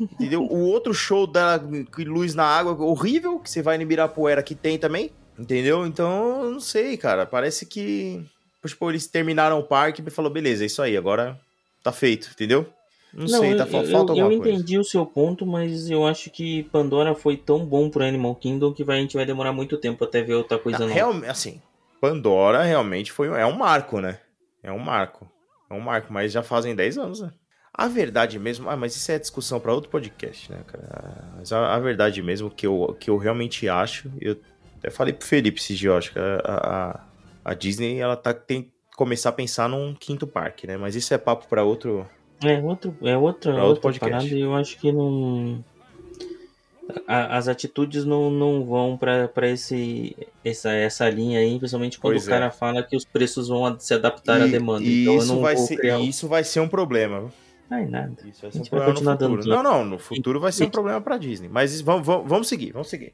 [0.00, 0.42] entendeu?
[0.42, 1.58] o outro show da
[1.92, 5.10] que luz na água horrível, que você vai no Ibirapuera que tem também,
[5.40, 5.86] entendeu?
[5.86, 8.22] Então, eu não sei, cara, parece que,
[8.64, 11.40] tipo, eles terminaram o parque e falou, beleza, é isso aí, agora
[11.82, 12.66] tá feito, entendeu?
[13.12, 14.50] Não, sei, eu, tá, eu, falta eu alguma coisa.
[14.52, 18.72] entendi o seu ponto, mas eu acho que Pandora foi tão bom pro Animal Kingdom
[18.72, 20.92] que vai, a gente vai demorar muito tempo até ver outra coisa nova.
[20.92, 21.60] Realmente, assim,
[22.00, 24.20] Pandora realmente foi, é um marco, né?
[24.62, 25.28] É um marco.
[25.68, 27.32] É um marco, mas já fazem 10 anos, né?
[27.72, 31.32] A verdade mesmo, ah, mas isso é discussão para outro podcast, né, cara?
[31.36, 34.36] Mas a, a verdade mesmo que eu, que eu realmente acho, eu
[34.80, 38.34] até falei pro Felipe esses dias, eu acho que a, a, a Disney, ela tá,
[38.34, 40.76] tem que começar a pensar num quinto parque, né?
[40.76, 42.04] Mas isso é papo para outro,
[42.44, 44.34] É, outro, é outra, Pra outro podcast.
[44.38, 45.64] eu acho que não.
[47.06, 52.26] as atitudes não, não vão pra pra esse essa, essa linha aí, principalmente quando Pois
[52.26, 52.32] o é.
[52.32, 54.82] cara fala que os preços vão se adaptar à E- demanda.
[54.84, 55.98] E então isso, vai ser, criar.
[56.00, 57.30] isso vai ser um problema.
[57.70, 58.16] Ai, nada.
[58.26, 59.42] Isso vai ser um vai problema no dando futuro.
[59.42, 59.62] dinheiro.
[59.62, 61.48] Não, não, no futuro vai ser um problema pra Disney.
[61.48, 63.12] Mas vamos, vamos, vamos seguir, vamos seguir.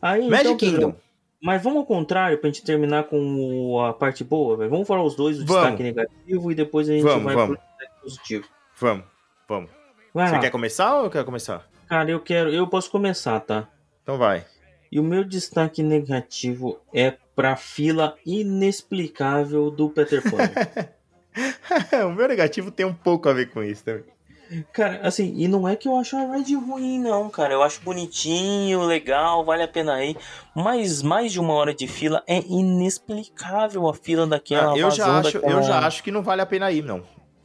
[0.00, 0.94] Aí, Magic então, Kingdom.
[1.40, 4.70] Mas vamos ao contrário pra gente terminar com a parte boa, velho.
[4.70, 5.62] Vamos falar os dois, o Vamos.
[5.62, 7.56] destaque negativo e depois a gente Vamos, vai vamos.
[7.56, 8.44] pro destaque positivo.
[8.80, 9.04] Vamos,
[9.48, 9.70] vamos.
[10.12, 10.40] Vai Você lá.
[10.40, 11.68] quer começar ou eu quero começar?
[11.88, 12.50] Cara, eu quero.
[12.50, 13.68] Eu posso começar, tá?
[14.02, 14.44] Então vai.
[14.90, 20.38] E o meu destaque negativo é pra fila inexplicável do Peter Pan.
[22.08, 24.04] o meu negativo tem um pouco a ver com isso também.
[24.72, 27.52] Cara, assim, e não é que eu acho a ride ruim, não, cara.
[27.52, 30.16] Eu acho bonitinho, legal, vale a pena ir.
[30.54, 34.72] Mas mais de uma hora de fila é inexplicável a fila daquela.
[34.72, 37.02] Ah, eu, já acho, daquela- eu já acho que não vale a pena ir, não.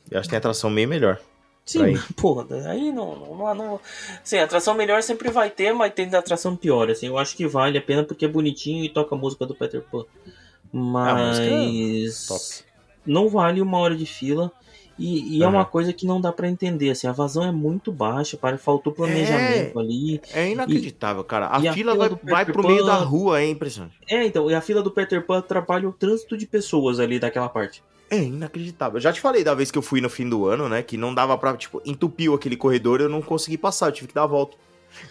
[0.10, 1.20] Eu acho que tem atração bem melhor.
[1.66, 1.99] Sim, Aí.
[2.16, 3.80] porra, Aí não, não, não.
[4.24, 7.78] Sim, atração melhor sempre vai ter, mas tem atração pior, assim, eu acho que vale
[7.78, 10.06] a pena porque é bonitinho e toca a música do Peter Pan.
[10.72, 12.66] Mas música top.
[13.06, 14.51] não vale uma hora de fila.
[14.98, 15.56] E, e é Aham.
[15.56, 18.94] uma coisa que não dá pra entender, assim, a vazão é muito baixa, para faltou
[18.94, 20.22] planejamento ali.
[20.32, 21.48] É inacreditável, cara.
[21.52, 23.98] A e a fila fila vai, vai pro meio Pan- da rua, é impressionante.
[24.08, 27.50] É, então, e a fila do Peter Pan atrapalha o trânsito de pessoas ali daquela
[27.50, 27.84] parte.
[28.10, 28.98] É inacreditável.
[28.98, 30.84] Eu já te falei da vez que eu fui no fim do ano, né?
[30.84, 34.14] Que não dava pra, tipo, entupiu aquele corredor eu não consegui passar, eu tive que
[34.14, 34.56] dar a volta.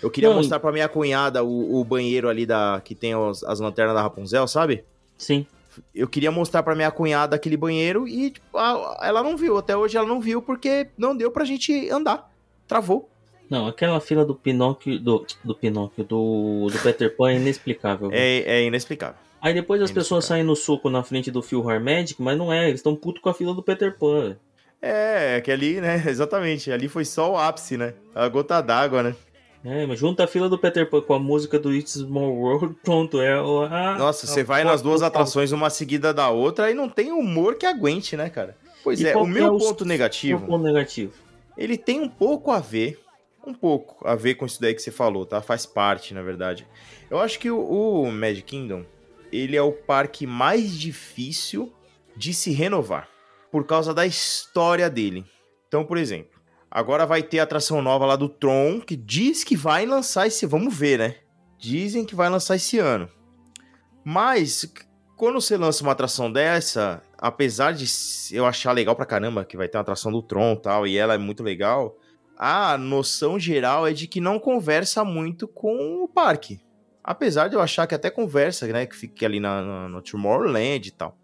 [0.01, 3.43] Eu queria Não, mostrar pra minha cunhada o, o banheiro ali da que tem os-
[3.43, 4.85] as lanternas da Rapunzel, sabe?
[5.19, 5.45] Sim.
[5.95, 8.59] Eu queria mostrar pra minha cunhada aquele banheiro e tipo,
[9.01, 9.59] ela não viu.
[9.59, 12.31] Até hoje ela não viu porque não deu pra gente andar.
[12.67, 13.09] Travou.
[13.49, 18.09] Não, aquela fila do Pinóquio, do, do Pinóquio, do, do Peter Pan é inexplicável.
[18.11, 19.17] É, é inexplicável.
[19.41, 20.37] Aí depois as é pessoas inexplicável.
[20.37, 23.29] saem no soco na frente do Philhar Magic, mas não é, eles estão putos com
[23.29, 24.37] a fila do Peter Pan.
[24.81, 26.03] É, é que ali, né?
[26.09, 26.73] Exatamente.
[26.73, 27.95] Ali foi só o ápice, né?
[28.15, 29.15] A gota d'água, né?
[29.65, 32.75] É, mas junta a fila do Peter Pan com a música do It's Small World,
[32.83, 33.69] pronto, é o.
[33.97, 37.65] Nossa, você vai nas duas atrações, uma seguida da outra, e não tem humor que
[37.65, 38.57] aguente, né, cara?
[38.83, 41.13] Pois E é, o meu é o ponto negativo, ponto negativo.
[41.57, 43.01] ele tem um pouco a ver,
[43.47, 45.41] um pouco a ver com isso daí que você falou, tá?
[45.41, 46.67] Faz parte, na verdade.
[47.09, 48.85] Eu acho que o, o Magic Kingdom,
[49.31, 51.73] ele é o parque mais difícil
[52.17, 53.09] de se renovar,
[53.53, 55.25] por causa da história dele.
[55.69, 56.32] Então, por exemplo,
[56.75, 60.47] agora vai ter a atração nova lá do Tron, que diz que vai lançar esse...
[60.47, 61.17] Vamos ver, né?
[61.59, 63.09] Dizem que vai lançar esse ano.
[64.05, 64.73] Mas,
[65.17, 67.85] quando você lança uma atração dessa, apesar de
[68.33, 70.97] eu achar legal pra caramba que vai ter uma atração do Tron e tal, e
[70.97, 71.97] ela é muito legal,
[72.37, 76.61] a noção geral é de que não conversa muito com o parque.
[77.05, 78.87] Apesar de eu achar que até conversa, né?
[78.87, 81.17] Que fique ali na, na- no Tomorrowland e tal.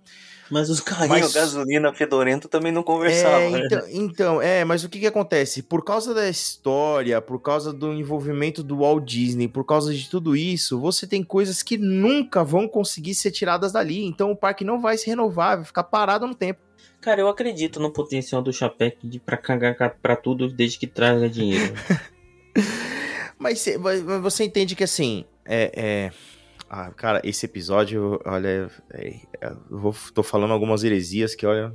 [0.51, 3.39] Mas os carrinhos Mas- gasolina fedorento também não conversavam.
[3.39, 3.61] É, né?
[3.67, 5.63] então, então, é, mas o que que acontece?
[5.63, 10.35] Por causa da história, por causa do envolvimento do Walt Disney, por causa de tudo
[10.35, 14.05] isso, você tem coisas que nunca vão conseguir ser tiradas dali.
[14.07, 16.61] Então o parque não vai se renovar, vai ficar parado no tempo.
[17.01, 20.87] Cara, eu acredito no Potencial do Chapec de pra cagar ca- pra tudo desde que
[20.87, 21.75] traga dinheiro.
[23.39, 23.65] Mas
[24.21, 26.11] você entende que assim, é, é-
[26.71, 31.73] Ah, cara, esse episódio, olha, é, é, eu vou, tô falando algumas heresias que, olha,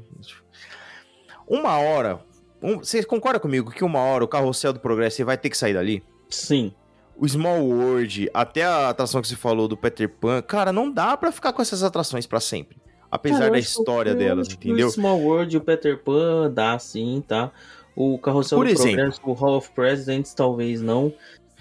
[1.47, 2.19] uma hora,
[2.61, 5.57] um- você concorda comigo que uma hora o carrossel do progresso você vai ter que
[5.57, 6.03] sair dali?
[6.29, 6.73] Sim.
[7.17, 11.15] O Small World, até a atração que você falou do Peter Pan, cara, não dá
[11.15, 12.77] pra ficar com essas atrações pra sempre.
[13.11, 14.87] Apesar Cara, da história delas, entendeu?
[14.87, 17.51] O Small World e o Peter Pan dá sim, tá?
[17.95, 18.95] O Carrossel Por do exemplo.
[18.95, 21.13] Progresso, o Hall of Presidents, talvez não.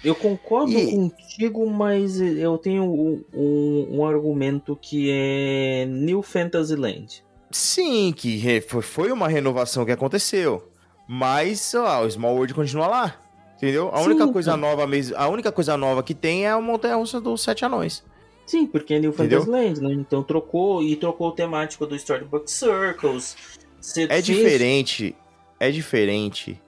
[0.03, 7.23] Eu concordo E- contigo, mas eu tenho um, um- um argumento que é New Fantasyland.
[7.49, 10.67] Sim, que foi- uma renovação que aconteceu.
[11.07, 13.19] Mas, sei lá, o Small World continua lá.
[13.57, 13.89] Entendeu?
[13.93, 16.95] A Sim, única coisa nova mesmo, a única coisa nova que tem é a montanha
[16.95, 18.03] russa dos sete anões.
[18.45, 19.13] Sim, porque é New?
[19.13, 19.93] Fantasyland, né?
[19.93, 23.37] Então trocou e trocou o temático do Storybook Circles.
[23.79, 25.15] Você É fez- diferente,
[25.61, 26.59] é diferente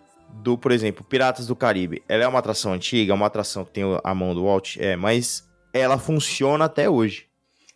[0.42, 2.04] do, por exemplo, Piratas do Caribe.
[2.08, 4.96] Ela é uma atração antiga, é uma atração que tem a mão do Walt, é,
[4.96, 7.28] mas ela funciona até hoje.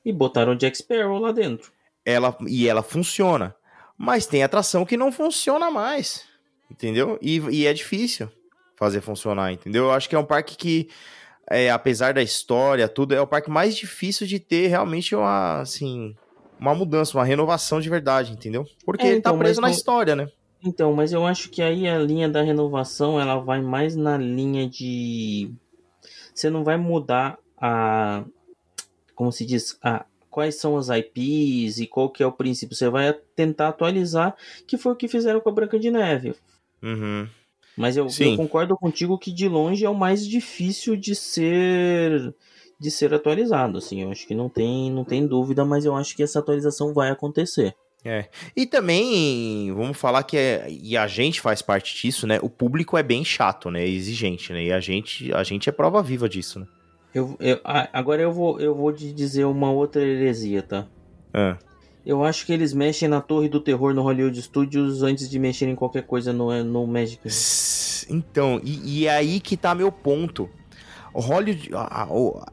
[0.05, 1.72] E botaram o Jack Sparrow lá dentro.
[2.05, 3.55] Ela e ela funciona.
[3.97, 6.24] Mas tem atração que não funciona mais.
[6.72, 7.18] Entendeu?
[7.22, 8.30] E, e é difícil
[8.78, 9.86] fazer funcionar, entendeu?
[9.86, 10.89] Eu acho que é um parque que,
[11.49, 16.16] é, apesar da história, tudo, é o parque mais difícil de ter realmente uma, assim,
[16.57, 18.66] uma mudança, uma renovação de verdade, entendeu?
[18.86, 20.30] Porque É, ele então, tá preso mas na história, né?
[20.64, 24.68] Então, mas eu acho que aí a linha da renovação ela vai mais na linha
[24.68, 25.51] de
[26.34, 28.24] você não vai mudar a
[29.16, 32.76] como se diz a quais são as IPs e qual que é o princípio.
[32.76, 34.36] Você vai tentar atualizar,
[34.66, 36.36] que foi o que fizeram com a Branca de Neve.
[36.82, 37.28] Uhum.
[37.76, 42.34] Mas eu, eu concordo contigo que de longe é o mais difícil de ser
[42.80, 44.03] de ser atualizado, assim.
[44.03, 47.10] Eu acho que não tem não tem dúvida, mas eu acho que essa atualização vai
[47.10, 47.76] acontecer.
[48.56, 52.39] E também, vamos falar que é, e a gente faz parte disso, né?
[52.41, 53.86] O público é bem chato, né?
[53.86, 54.64] Exigente, né?
[54.64, 56.68] E a gente, a gente é prova viva disso, né?
[57.14, 57.60] Eu, eu-
[57.91, 60.88] agora eu vou eu vou te dizer uma outra heresia, tá?
[61.34, 61.58] Ah.
[62.06, 65.74] Eu acho que eles mexem na Torre do Terror no Hollywood Studios antes de mexerem
[65.74, 67.20] em qualquer coisa no, no Magic.
[68.10, 70.50] Então, e, e é aí que tá meu ponto.
[71.14, 72.52] O Hollywood, a- a-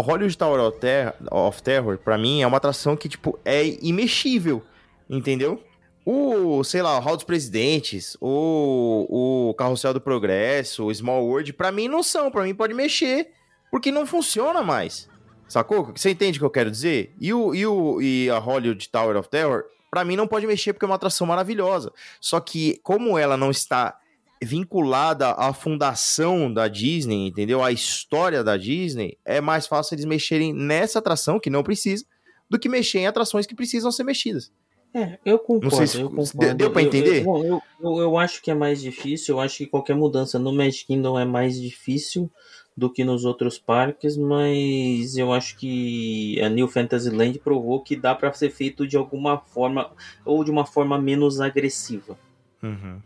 [0.00, 1.14] Hollywood Tower of Terror,
[1.62, 4.62] Terror, pra mim, é uma atração que, tipo, é imexível,
[5.08, 5.62] entendeu?
[6.04, 9.06] O, sei lá, o Hall dos Presidentes, o,
[9.50, 13.28] o Carrossel do Progresso, o Small World, pra mim não são, pra mim pode mexer,
[13.70, 15.08] porque não funciona mais.
[15.46, 15.92] Sacou?
[15.94, 17.14] Você entende o que eu quero dizer?
[17.20, 20.72] E, o, e, o, e a Hollywood Tower of Terror, pra mim não pode mexer
[20.72, 21.92] porque é uma atração maravilhosa.
[22.20, 23.96] Só que, como ela não está
[24.44, 27.62] vinculada à fundação da Disney, entendeu?
[27.62, 32.04] À história da Disney, é mais fácil eles mexerem nessa atração, que não precisa,
[32.50, 34.52] do que mexer em atrações que precisam ser mexidas.
[34.94, 35.70] É, eu concordo.
[35.70, 36.54] Não sei se- eu deu- concordo.
[36.54, 37.24] deu Eu- entender?
[37.24, 39.36] Eu, eu, eu, eu acho que é mais difícil.
[39.36, 42.30] Eu acho que qualquer mudança no Magic Kingdom é mais difícil
[42.76, 48.14] do que nos outros parques, mas eu acho que a New Fantasyland provou que dá
[48.14, 49.90] pra ser feito de alguma forma
[50.26, 52.18] ou de uma forma menos agressiva.
[52.62, 53.00] Uhum.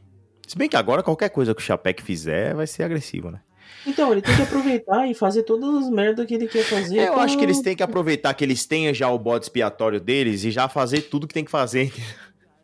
[0.47, 3.41] Se bem que agora qualquer coisa que o Chapec fizer vai ser agressivo, né?
[3.87, 6.99] Então, ele tem que aproveitar e fazer todas as merdas que ele quer fazer.
[7.09, 10.01] Eu pra- acho que eles têm que aproveitar que eles tenham já o bode expiatório
[10.01, 11.93] deles e já fazer tudo que tem que fazer.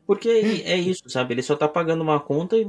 [0.04, 1.32] Porque é isso, sabe?
[1.34, 2.66] Ele só tá pagando uma conta e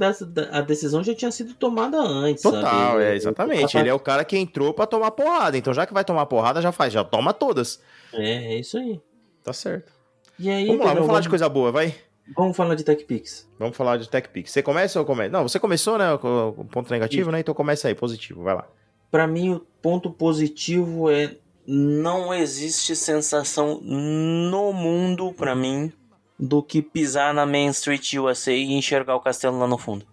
[0.51, 3.03] a decisão já tinha sido tomada antes, Total, sabe?
[3.03, 3.75] é, exatamente.
[3.77, 5.57] Ele é o cara que entrou pra tomar porrada.
[5.57, 7.81] Então, já que vai tomar porrada, já faz, já toma todas.
[8.13, 9.01] É, é isso aí.
[9.43, 9.91] Tá certo.
[10.39, 11.95] E aí, Vamos lá, vamos falar de coisa boa, vai?
[12.35, 13.49] Vamos falar de TechPix.
[13.59, 14.51] Vamos falar de TechPix.
[14.51, 15.29] Você começa ou começa?
[15.31, 16.17] Não, você começou, né?
[16.17, 17.39] Com com ponto negativo, né?
[17.39, 18.67] Então começa aí, positivo, vai lá.
[19.11, 25.91] Pra mim, o ponto positivo é Não existe sensação no mundo pra mim
[26.39, 30.05] do que pisar na Main Street USA e enxergar o castelo lá no fundo.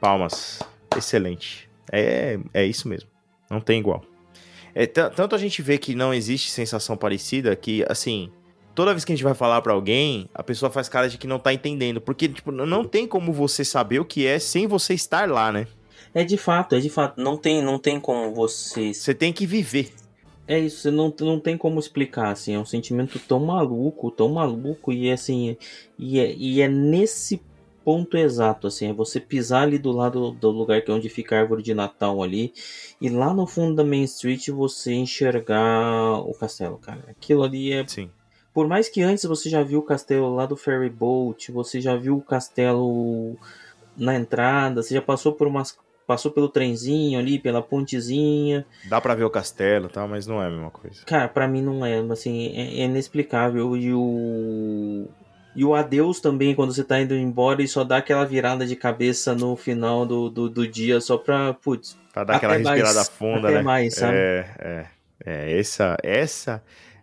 [0.00, 0.60] Palmas.
[0.96, 1.68] Excelente.
[1.92, 3.10] É, é isso mesmo.
[3.50, 4.02] Não tem igual.
[4.74, 8.30] É, tanto a gente vê que não existe sensação parecida que, assim,
[8.78, 11.26] toda vez que a gente vai falar pra alguém, a pessoa faz cara de que
[11.26, 12.00] não tá entendendo.
[12.00, 15.66] Porque, tipo, não tem como você saber o que é sem você estar lá, né?
[16.14, 17.20] é de fato, é de fato.
[17.20, 18.98] Não tem, não tem como vocês.
[18.98, 19.90] Você tem que viver.
[20.46, 24.28] É isso, você não, não tem como explicar, assim, é um sentimento tão maluco, tão
[24.28, 25.56] maluco, e assim,
[25.98, 27.42] e é, e é nesse
[27.84, 31.36] ponto exato, assim, é você pisar ali do lado do lugar que é onde fica
[31.36, 32.54] a árvore de Natal ali,
[32.98, 37.04] e lá no fundo da Main Street você enxergar o castelo, cara.
[37.08, 38.08] Aquilo ali é Sim.
[38.58, 41.94] Por mais que antes você já viu o castelo lá do Ferry Boat, você já
[41.94, 43.36] viu o castelo
[43.96, 48.66] na entrada, você já passou por umas passou pelo trenzinho ali, pela pontezinha.
[48.88, 51.04] Dá para ver o castelo, tá, mas não é a mesma coisa.
[51.06, 55.06] Cara, para mim não é, assim, é, é inexplicável e o
[55.54, 58.74] e o adeus também, quando você tá indo embora e só dá aquela virada de
[58.74, 61.96] cabeça no final do, do, do dia, só pra, putz.
[62.12, 63.62] Pra dar aquela respirada mais, funda, até né?
[63.62, 64.16] mais, sabe?
[64.16, 64.86] É, é,
[65.24, 65.60] é.
[65.60, 66.60] Essa, essa,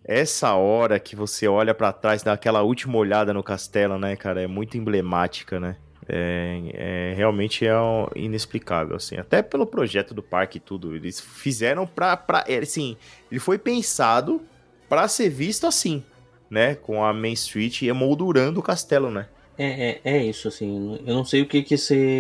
[0.08, 4.42] essa hora que você olha para trás, dá aquela última olhada no castelo, né, cara?
[4.42, 5.78] É muito emblemática, né?
[6.08, 7.74] É, é, realmente é
[8.16, 9.18] inexplicável, assim.
[9.18, 10.96] Até pelo projeto do parque e tudo.
[10.96, 12.16] Eles fizeram pra.
[12.16, 12.96] pra é, assim,
[13.32, 14.40] ele foi pensado
[14.88, 16.04] para ser visto assim,
[16.50, 16.76] né?
[16.76, 19.28] Com a Main Street emoldurando o castelo, né?
[19.58, 21.00] É, é, é isso, assim.
[21.06, 22.20] Eu não sei o que que você.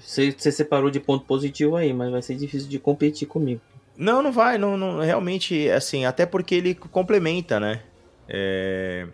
[0.00, 3.60] Você, você separou de ponto positivo aí, mas vai ser difícil de competir comigo.
[3.96, 4.58] Não, não vai.
[4.58, 7.82] Não, não realmente, assim, até porque ele complementa, né?
[8.28, 9.06] É,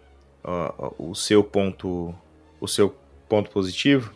[0.42, 2.14] ó, o seu ponto.
[2.60, 2.94] O seu
[3.28, 4.12] ponto positivo.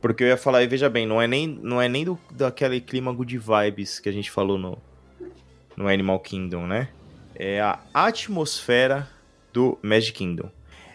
[0.00, 2.80] Porque eu ia falar, e veja bem, não é nem, não é nem do, daquele
[2.80, 4.78] clima good vibes que a gente falou no,
[5.76, 6.88] no Animal Kingdom, né?
[7.34, 9.08] É a atmosfera
[9.52, 10.50] do Magic Kingdom.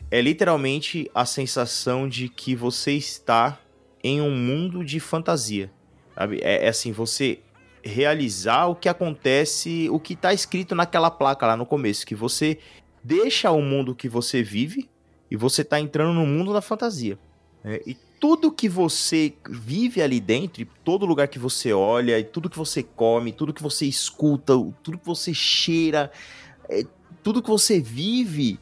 [0.10, 3.60] É literalmente a sensação de que você está
[4.04, 5.72] em um mundo de fantasia.
[6.16, 6.40] Sabe?
[6.42, 7.40] É, é assim, você
[7.84, 12.58] realizar o que acontece, o que está escrito naquela placa lá no começo, que você
[13.04, 14.90] deixa o mundo que você vive
[15.30, 17.20] e você está entrando no mundo da fantasia.
[17.64, 22.50] É, e tudo que você vive ali dentro, todo lugar que você olha, e tudo
[22.50, 26.10] que você come, tudo que você escuta, tudo que você cheira,
[26.70, 26.86] é,
[27.22, 28.60] tudo que você vive,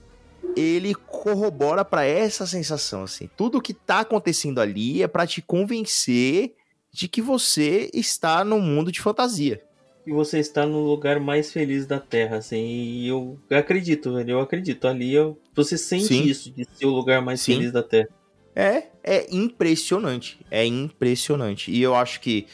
[0.56, 3.30] ele corrobora para essa sensação assim.
[3.38, 6.56] Tudo que tá acontecendo ali é para te convencer
[6.92, 9.64] de que você está num mundo de fantasia.
[10.06, 14.40] E você está no lugar mais feliz da Terra, assim, e eu acredito, velho, eu
[14.40, 14.88] acredito.
[14.88, 16.24] Ali eu, você sente Sim.
[16.24, 17.54] isso, de ser o lugar mais Sim.
[17.54, 18.10] feliz da Terra.
[18.56, 20.40] É, é impressionante.
[20.50, 21.72] É impressionante.
[21.72, 22.48] E eu acho que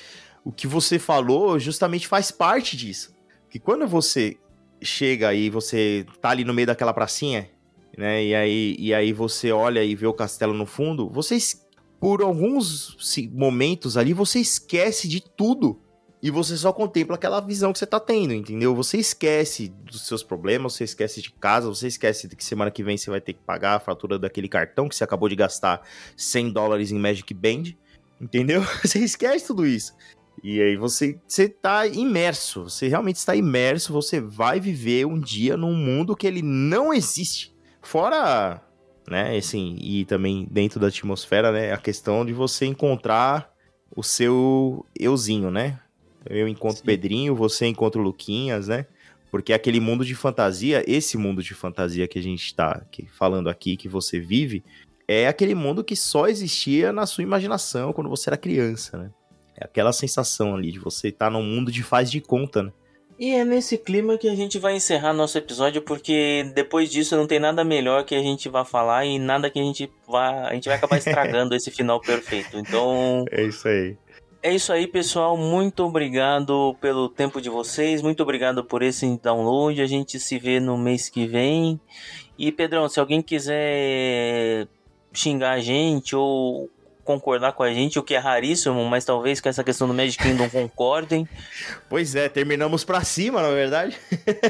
[0.44, 3.16] o que você falou justamente faz parte disso.
[3.50, 4.38] Que quando você
[4.82, 7.50] chega aí, você tá ali no meio daquela pracinha,
[7.98, 8.24] né?
[8.24, 11.67] E aí, e aí você olha e vê o castelo no fundo, vocês
[12.00, 12.96] por alguns
[13.32, 15.82] momentos ali você esquece de tudo
[16.22, 18.76] e você só contempla aquela visão que você tá tendo, entendeu?
[18.76, 22.84] Você esquece dos seus problemas, você esquece de casa, você esquece de que semana que
[22.84, 25.82] vem você vai ter que pagar a fatura daquele cartão que você acabou de gastar
[26.16, 27.76] 100 dólares em Magic Band,
[28.20, 28.64] entendeu?
[28.84, 29.94] Você esquece tudo isso.
[30.44, 35.58] E aí você, você tá imerso, você realmente está imerso, você vai viver um dia
[35.58, 37.56] num mundo que ele não existe.
[37.82, 38.62] Fora,
[39.08, 43.50] né, assim, e também dentro da atmosfera, né, a questão de você encontrar
[43.96, 45.80] o seu euzinho, né?
[46.30, 46.86] Eu encontro Sim.
[46.86, 48.86] Pedrinho, você encontra o Luquinhas, né?
[49.32, 52.82] Porque aquele mundo de fantasia, esse mundo de fantasia que a gente está
[53.18, 54.64] falando aqui, que você vive,
[55.08, 59.12] é aquele mundo que só existia na sua imaginação quando você era criança, né?
[59.56, 62.72] É aquela sensação ali de você estar tá num mundo de faz de conta, né?
[63.20, 67.26] E é nesse clima que a gente vai encerrar nosso episódio, porque depois disso não
[67.26, 70.48] tem nada melhor que a gente vá falar e nada que a gente vá.
[70.48, 72.58] A gente vai acabar estragando esse final perfeito.
[72.58, 73.26] Então.
[73.32, 73.98] É isso aí.
[74.44, 75.36] É isso aí, pessoal.
[75.36, 78.04] Muito obrigado pelo tempo de vocês.
[78.04, 79.82] Muito obrigado por esse download.
[79.82, 81.80] A gente se vê no mês que vem.
[82.38, 84.68] E Pedrão, se alguém quiser
[85.12, 86.70] xingar a gente ou
[87.08, 90.22] concordar com a gente, o que é raríssimo, mas talvez com essa questão do Magic
[90.22, 91.26] Kingdom concordem.
[91.90, 93.98] Pois é, terminamos pra cima, na verdade.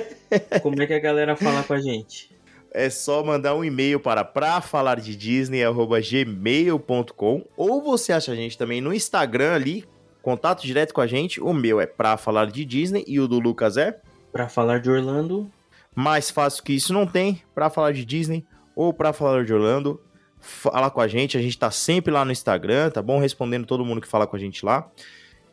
[0.62, 2.36] Como é que a galera fala com a gente?
[2.72, 8.56] é só mandar um e-mail para pra falar de Disney@gmail.com ou você acha a gente
[8.56, 9.84] também no Instagram ali,
[10.22, 11.42] contato direto com a gente.
[11.42, 14.00] O meu é pra falar de Disney e o do Lucas é
[14.32, 15.52] para falar de Orlando.
[15.96, 18.46] Mais fácil que isso não tem, para falar de Disney
[18.76, 20.00] ou para falar de Orlando.
[20.48, 23.20] Fala com a gente, a gente tá sempre lá no Instagram, tá bom?
[23.20, 24.90] Respondendo todo mundo que fala com a gente lá.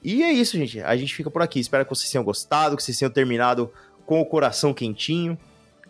[0.03, 0.81] E é isso, gente.
[0.81, 1.59] A gente fica por aqui.
[1.59, 3.73] Espero que vocês tenham gostado, que vocês tenham terminado
[4.07, 5.37] com o coração quentinho.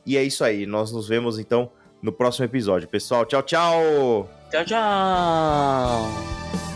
[0.07, 0.65] E é isso aí.
[0.65, 1.71] Nós nos vemos então
[2.01, 2.89] no próximo episódio.
[2.89, 4.31] Pessoal, tchau, tchau!
[4.51, 6.74] Tchau, tchau!